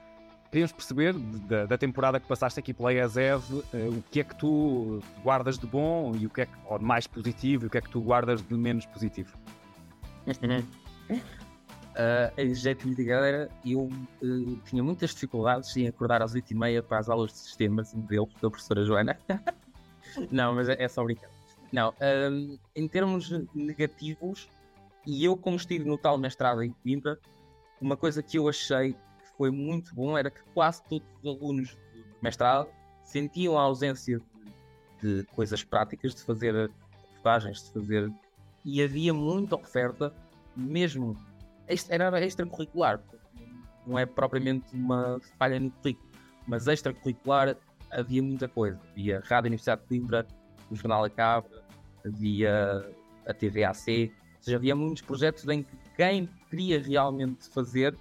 Queríamos 0.56 0.72
perceber 0.72 1.12
da, 1.12 1.66
da 1.66 1.78
temporada 1.78 2.18
que 2.18 2.26
passaste 2.26 2.62
aqui 2.62 2.74
pela 2.74 2.94
ESEV, 2.94 3.56
uh, 3.56 3.66
o 3.90 4.02
que 4.10 4.22
é 4.22 4.24
que 4.24 4.34
tu 4.36 5.02
guardas 5.22 5.60
de 5.60 5.68
bom 5.68 6.16
e 6.16 6.26
o 6.26 6.30
que 6.30 6.44
é 6.44 6.46
que, 6.46 6.54
ou 6.70 6.80
de 6.80 6.86
mais 6.86 7.06
positivo 7.06 7.66
e 7.66 7.68
o 7.68 7.70
que 7.70 7.78
é 7.78 7.82
que 7.82 7.90
tu 7.90 8.00
guardas 8.00 8.42
de 8.42 8.54
menos 8.54 8.86
positivo. 8.86 9.38
Uh, 10.26 11.20
em 12.40 12.56
jeito 12.56 12.90
de 12.90 13.04
galera, 13.04 13.50
eu 13.66 13.82
uh, 13.82 14.56
tinha 14.64 14.82
muitas 14.82 15.14
dificuldades 15.14 15.76
em 15.76 15.90
acordar 15.90 16.22
às 16.22 16.34
8h30 16.34 16.84
para 16.84 17.00
as 17.00 17.10
aulas 17.10 17.34
de 17.34 17.38
sistemas 17.40 17.90
de 17.90 17.98
modelos 17.98 18.34
da 18.36 18.50
professora 18.50 18.86
Joana. 18.86 19.18
não, 20.32 20.56
mas 20.56 20.70
é, 20.70 20.82
é 20.82 20.88
só 20.88 21.04
brincar. 21.04 21.30
Não, 21.74 21.94
um, 22.32 22.58
em 22.74 22.88
termos 22.88 23.30
negativos, 23.54 24.48
e 25.06 25.26
eu 25.26 25.36
como 25.36 25.58
estive 25.58 25.84
no 25.84 25.98
tal 25.98 26.18
mestrado 26.18 26.64
em 26.64 26.72
Coimbra, 26.72 27.20
uma 27.82 27.98
coisa 27.98 28.24
que 28.24 28.38
eu 28.38 28.48
achei 28.48 28.96
foi 29.38 29.52
muito 29.52 29.94
bom 29.94 30.18
era 30.18 30.30
que 30.30 30.42
quase 30.54 30.84
todos 30.84 31.08
os 31.22 31.26
alunos 31.26 31.72
do 31.72 32.04
mestrado 32.22 32.70
sentiam 33.04 33.58
a 33.58 33.62
ausência 33.62 34.22
de, 35.02 35.24
coisas 35.36 35.64
práticas, 35.64 36.16
de 36.16 36.24
fazer 36.24 36.54
reportagens, 36.54 37.64
de 37.64 37.72
fazer... 37.72 38.12
E 38.64 38.82
havia 38.82 39.14
muita 39.14 39.56
oferta, 39.56 40.14
mesmo 40.56 41.16
era 41.90 42.26
extracurricular, 42.26 43.02
não 43.86 43.98
é 44.00 44.06
propriamente 44.06 44.74
uma 44.74 45.20
falha 45.38 45.60
no 45.60 45.70
currículo, 45.72 46.10
mas 46.48 46.68
extracurricular 46.68 47.56
havia 47.92 48.22
muita 48.22 48.48
coisa. 48.48 48.80
Havia 48.92 49.22
Rádio 49.26 49.50
Universidade 49.50 49.82
de 49.82 49.88
Coimbra, 49.88 50.28
o 50.70 50.76
Jornal 50.76 51.04
A 51.04 51.10
Cabra, 51.10 51.64
havia 52.06 52.86
a 53.28 53.34
TVAC, 53.34 54.12
ou 54.38 54.44
seja, 54.44 54.58
havia 54.58 54.76
muitos 54.76 55.02
projetos 55.02 55.48
em 55.48 55.64
que 55.64 55.76
quem 55.96 56.30
queria 56.50 56.82
realmente 56.82 57.48
fazer 57.50 57.96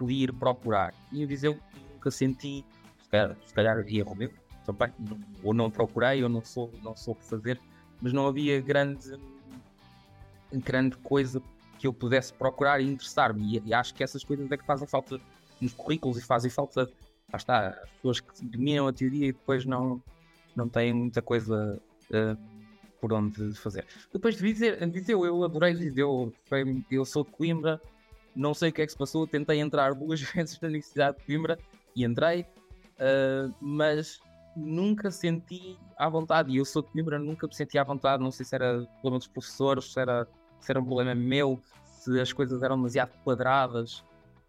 podia 0.00 0.24
ir 0.24 0.32
procurar. 0.32 0.94
E 1.12 1.20
eu 1.20 1.28
dizer 1.28 1.60
nunca 1.92 2.10
senti, 2.10 2.64
se 3.02 3.52
calhar, 3.52 3.84
se 3.84 3.98
erro 3.98 4.14
meu, 4.14 4.30
também, 4.64 4.90
ou 5.44 5.52
não 5.52 5.70
procurei, 5.70 6.22
ou 6.22 6.28
não 6.28 6.42
sou, 6.42 6.72
não 6.82 6.96
soube 6.96 7.22
fazer, 7.22 7.60
mas 8.00 8.12
não 8.14 8.26
havia 8.26 8.58
grande, 8.62 9.18
grande 10.50 10.96
coisa 10.96 11.42
que 11.78 11.86
eu 11.86 11.92
pudesse 11.92 12.32
procurar 12.32 12.80
e 12.80 12.90
interessar-me. 12.90 13.58
E, 13.58 13.62
e, 13.66 13.74
acho 13.74 13.94
que 13.94 14.02
essas 14.02 14.24
coisas 14.24 14.50
é 14.50 14.56
que 14.56 14.64
fazem 14.64 14.88
falta 14.88 15.20
nos 15.60 15.74
currículos 15.74 16.16
e 16.16 16.22
fazem 16.22 16.50
falta, 16.50 16.90
lá 17.30 17.36
está, 17.36 17.68
as 17.68 17.90
pessoas 17.90 18.20
que 18.20 18.44
dominam 18.44 18.88
a 18.88 18.92
teoria 18.92 19.26
e 19.26 19.32
depois 19.32 19.66
não, 19.66 20.02
não 20.56 20.66
têm 20.66 20.94
muita 20.94 21.20
coisa 21.20 21.78
uh, 22.10 22.38
por 22.98 23.12
onde 23.12 23.54
fazer. 23.54 23.86
Depois 24.10 24.36
de 24.36 24.42
dizer, 24.42 24.88
Viseu, 24.90 25.26
eu 25.26 25.44
adorei 25.44 25.74
Viseu, 25.74 26.32
eu 26.90 27.04
sou 27.04 27.24
de 27.24 27.30
Coimbra, 27.30 27.80
não 28.34 28.54
sei 28.54 28.70
o 28.70 28.72
que 28.72 28.82
é 28.82 28.86
que 28.86 28.92
se 28.92 28.98
passou, 28.98 29.26
tentei 29.26 29.60
entrar 29.60 29.94
duas 29.94 30.20
vezes 30.32 30.58
na 30.60 30.68
Universidade 30.68 31.18
de 31.18 31.24
Coimbra 31.24 31.58
e 31.94 32.04
entrei, 32.04 32.42
uh, 32.42 33.54
mas 33.60 34.20
nunca 34.56 35.10
senti 35.10 35.78
à 35.96 36.08
vontade, 36.08 36.50
e 36.50 36.56
eu 36.56 36.64
sou 36.64 36.82
de 36.82 36.88
Coimbra, 36.88 37.18
nunca 37.18 37.46
me 37.46 37.54
senti 37.54 37.78
à 37.78 37.84
vontade, 37.84 38.22
não 38.22 38.30
sei 38.30 38.44
se 38.44 38.54
era 38.54 38.86
problema 39.00 39.18
dos 39.18 39.28
professores, 39.28 39.92
se 39.92 40.00
era 40.00 40.26
se 40.60 40.70
era 40.70 40.80
um 40.80 40.84
problema 40.84 41.14
meu, 41.14 41.60
se 41.84 42.20
as 42.20 42.32
coisas 42.32 42.62
eram 42.62 42.76
demasiado 42.76 43.12
quadradas, 43.24 44.04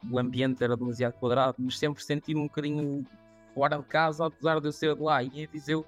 o 0.09 0.19
ambiente 0.19 0.63
era 0.63 0.75
demasiado 0.75 1.13
quadrado, 1.13 1.55
mas 1.59 1.77
sempre 1.77 2.03
senti-me 2.03 2.41
um 2.41 2.47
bocadinho 2.47 3.05
fora 3.53 3.77
de 3.77 3.83
casa, 3.83 4.25
apesar 4.25 4.59
de 4.59 4.67
eu 4.67 4.71
ser 4.71 4.95
de 4.95 5.01
lá. 5.01 5.23
E 5.23 5.43
em 5.43 5.47
Viseu 5.47 5.85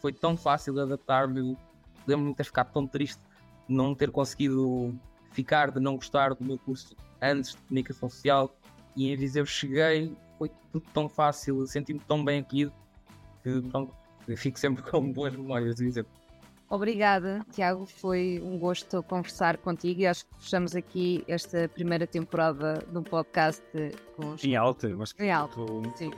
foi 0.00 0.12
tão 0.12 0.36
fácil 0.36 0.78
adaptar-me. 0.80 1.56
Lembro-me 2.06 2.32
de 2.32 2.36
ter 2.36 2.44
ficado 2.44 2.72
tão 2.72 2.86
triste 2.86 3.20
de 3.68 3.74
não 3.74 3.94
ter 3.94 4.10
conseguido 4.10 4.94
ficar, 5.32 5.70
de 5.70 5.80
não 5.80 5.96
gostar 5.96 6.34
do 6.34 6.44
meu 6.44 6.58
curso 6.58 6.94
antes 7.24 7.52
de 7.52 7.56
comunicação 7.62 8.08
social. 8.08 8.54
E 8.96 9.10
em 9.10 9.16
Viseu 9.16 9.44
cheguei, 9.44 10.16
foi 10.38 10.50
tudo 10.70 10.84
tão 10.92 11.08
fácil, 11.08 11.66
senti-me 11.66 12.00
tão 12.00 12.24
bem 12.24 12.40
aqui 12.40 12.70
que 13.42 13.60
pronto, 13.62 13.94
fico 14.36 14.58
sempre 14.58 14.82
com 14.90 15.12
boas 15.12 15.34
memórias 15.34 15.76
de 15.76 15.84
Viseu. 15.84 16.06
Obrigada, 16.68 17.44
Tiago. 17.52 17.86
Foi 17.86 18.40
um 18.42 18.58
gosto 18.58 19.02
conversar 19.04 19.58
contigo 19.58 20.00
e 20.00 20.06
acho 20.06 20.26
que 20.26 20.34
fechamos 20.40 20.74
aqui 20.74 21.22
esta 21.28 21.68
primeira 21.68 22.06
temporada 22.06 22.74
do 22.88 23.02
podcast 23.02 23.62
com 24.16 24.30
os... 24.32 24.42
Em 24.42 24.56
alta, 24.56 24.88
mas 24.96 25.14
em 25.18 25.30
alta. 25.30 25.60
Sim. 25.96 26.10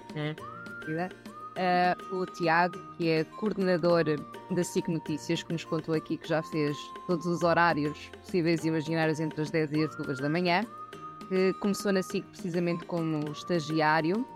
Uh, 1.57 2.17
o 2.17 2.27
Tiago, 2.27 2.79
que 2.97 3.09
é 3.09 3.25
coordenador 3.25 4.05
da 4.51 4.63
SIC 4.63 4.89
Notícias, 4.89 5.43
que 5.43 5.53
nos 5.53 5.65
contou 5.65 5.95
aqui 5.95 6.17
que 6.17 6.29
já 6.29 6.43
fez 6.43 6.77
todos 7.07 7.27
os 7.27 7.43
horários 7.43 8.11
possíveis 8.21 8.65
e 8.65 8.69
imaginários 8.69 9.21
entre 9.21 9.41
as 9.41 9.51
10 9.51 9.73
e 9.73 9.85
as 9.85 9.97
2 9.97 10.21
da 10.21 10.29
manhã, 10.29 10.65
que 11.29 11.53
começou 11.55 11.93
na 11.93 12.03
SIC 12.03 12.25
precisamente 12.27 12.85
como 12.85 13.31
estagiário 13.31 14.27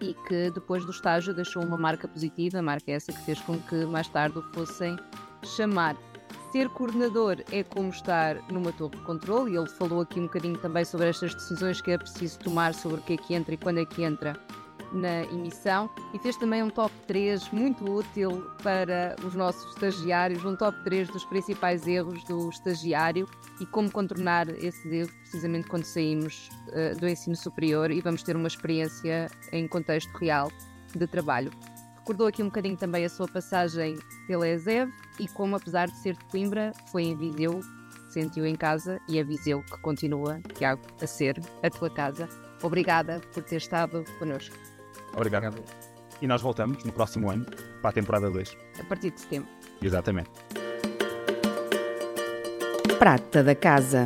e 0.00 0.14
que 0.26 0.50
depois 0.50 0.84
do 0.84 0.90
estágio 0.90 1.34
deixou 1.34 1.62
uma 1.62 1.76
marca 1.76 2.08
positiva, 2.08 2.62
marca 2.62 2.90
essa 2.90 3.12
que 3.12 3.20
fez 3.20 3.40
com 3.40 3.58
que 3.58 3.84
mais 3.84 4.08
tarde 4.08 4.38
o 4.38 4.42
fossem 4.54 4.96
chamar. 5.44 5.96
Ser 6.52 6.68
coordenador 6.70 7.36
é 7.52 7.62
como 7.62 7.90
estar 7.90 8.36
numa 8.50 8.72
torre 8.72 8.96
de 8.96 9.02
controle, 9.02 9.52
e 9.52 9.56
ele 9.56 9.68
falou 9.68 10.00
aqui 10.00 10.18
um 10.18 10.24
bocadinho 10.24 10.58
também 10.58 10.84
sobre 10.84 11.08
estas 11.08 11.34
decisões 11.34 11.80
que 11.80 11.92
é 11.92 11.98
preciso 11.98 12.38
tomar 12.40 12.74
sobre 12.74 12.98
o 12.98 13.02
que 13.02 13.12
é 13.12 13.16
que 13.16 13.34
entra 13.34 13.54
e 13.54 13.56
quando 13.56 13.78
é 13.78 13.84
que 13.84 14.02
entra 14.02 14.32
na 14.92 15.22
emissão 15.24 15.88
e 16.12 16.18
fez 16.18 16.36
também 16.36 16.62
um 16.62 16.70
top 16.70 16.94
3 17.06 17.50
muito 17.50 17.84
útil 17.84 18.46
para 18.62 19.16
os 19.24 19.34
nossos 19.34 19.74
estagiários, 19.74 20.44
um 20.44 20.56
top 20.56 20.82
3 20.84 21.08
dos 21.08 21.24
principais 21.24 21.86
erros 21.86 22.22
do 22.24 22.48
estagiário 22.48 23.28
e 23.60 23.66
como 23.66 23.90
contornar 23.90 24.48
esses 24.48 24.84
erros 24.86 25.12
precisamente 25.22 25.68
quando 25.68 25.84
saímos 25.84 26.48
uh, 26.68 26.98
do 26.98 27.08
ensino 27.08 27.36
superior 27.36 27.90
e 27.90 28.00
vamos 28.00 28.22
ter 28.22 28.36
uma 28.36 28.48
experiência 28.48 29.30
em 29.52 29.66
contexto 29.68 30.12
real 30.18 30.50
de 30.94 31.06
trabalho. 31.06 31.50
Recordou 31.98 32.26
aqui 32.26 32.42
um 32.42 32.46
bocadinho 32.46 32.76
também 32.76 33.04
a 33.04 33.08
sua 33.08 33.28
passagem 33.28 33.96
pela 34.26 34.48
ESEV 34.48 34.90
e 35.18 35.28
como, 35.28 35.54
apesar 35.54 35.86
de 35.86 35.96
ser 35.98 36.16
de 36.16 36.24
Coimbra, 36.24 36.72
foi 36.90 37.04
em 37.04 37.16
Viseu, 37.16 37.60
sentiu 38.08 38.44
em 38.44 38.56
casa 38.56 39.00
e 39.08 39.18
é 39.18 39.22
Viseu 39.22 39.62
que 39.62 39.78
continua, 39.80 40.40
Tiago, 40.54 40.82
a 41.00 41.06
ser 41.06 41.40
a 41.62 41.70
tua 41.70 41.90
casa. 41.90 42.28
Obrigada 42.62 43.20
por 43.32 43.42
ter 43.44 43.56
estado 43.56 44.04
connosco. 44.18 44.69
Obrigado. 45.14 45.48
Obrigado. 45.48 45.90
E 46.20 46.26
nós 46.26 46.42
voltamos 46.42 46.84
no 46.84 46.92
próximo 46.92 47.30
ano 47.30 47.46
para 47.80 47.90
a 47.90 47.92
temporada 47.92 48.30
2. 48.30 48.56
A 48.78 48.84
partir 48.84 49.10
de 49.10 49.20
setembro. 49.20 49.48
Exatamente. 49.80 50.30
Prata 52.98 53.42
da 53.42 53.54
Casa. 53.54 54.04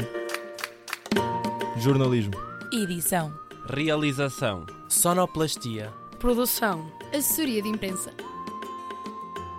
Jornalismo. 1.77 2.35
Edição. 2.73 3.33
Realização. 3.69 4.65
Sonoplastia. 4.89 5.93
Produção. 6.21 6.87
Assessoria 7.13 7.61
de 7.61 7.69
imprensa. 7.69 8.13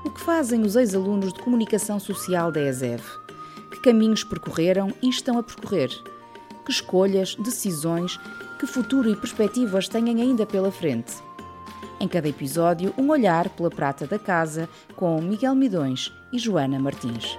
O 0.05 0.09
que 0.09 0.21
fazem 0.21 0.61
os 0.61 0.75
ex-alunos 0.77 1.33
de 1.33 1.41
comunicação 1.41 1.99
social 1.99 2.51
da 2.51 2.61
ESEV? 2.61 3.03
Que 3.71 3.81
caminhos 3.81 4.23
percorreram 4.23 4.93
e 5.01 5.09
estão 5.09 5.37
a 5.37 5.43
percorrer? 5.43 5.89
Que 6.63 6.71
escolhas, 6.71 7.35
decisões, 7.35 8.17
que 8.57 8.65
futuro 8.65 9.09
e 9.09 9.15
perspectivas 9.15 9.89
têm 9.89 10.09
ainda 10.21 10.45
pela 10.45 10.71
frente? 10.71 11.15
Em 11.99 12.07
cada 12.07 12.27
episódio, 12.27 12.93
um 12.97 13.09
olhar 13.09 13.49
pela 13.49 13.69
prata 13.69 14.05
da 14.05 14.19
casa 14.19 14.67
com 14.95 15.21
Miguel 15.21 15.55
Midões 15.55 16.11
e 16.31 16.37
Joana 16.37 16.77
Martins. 16.77 17.37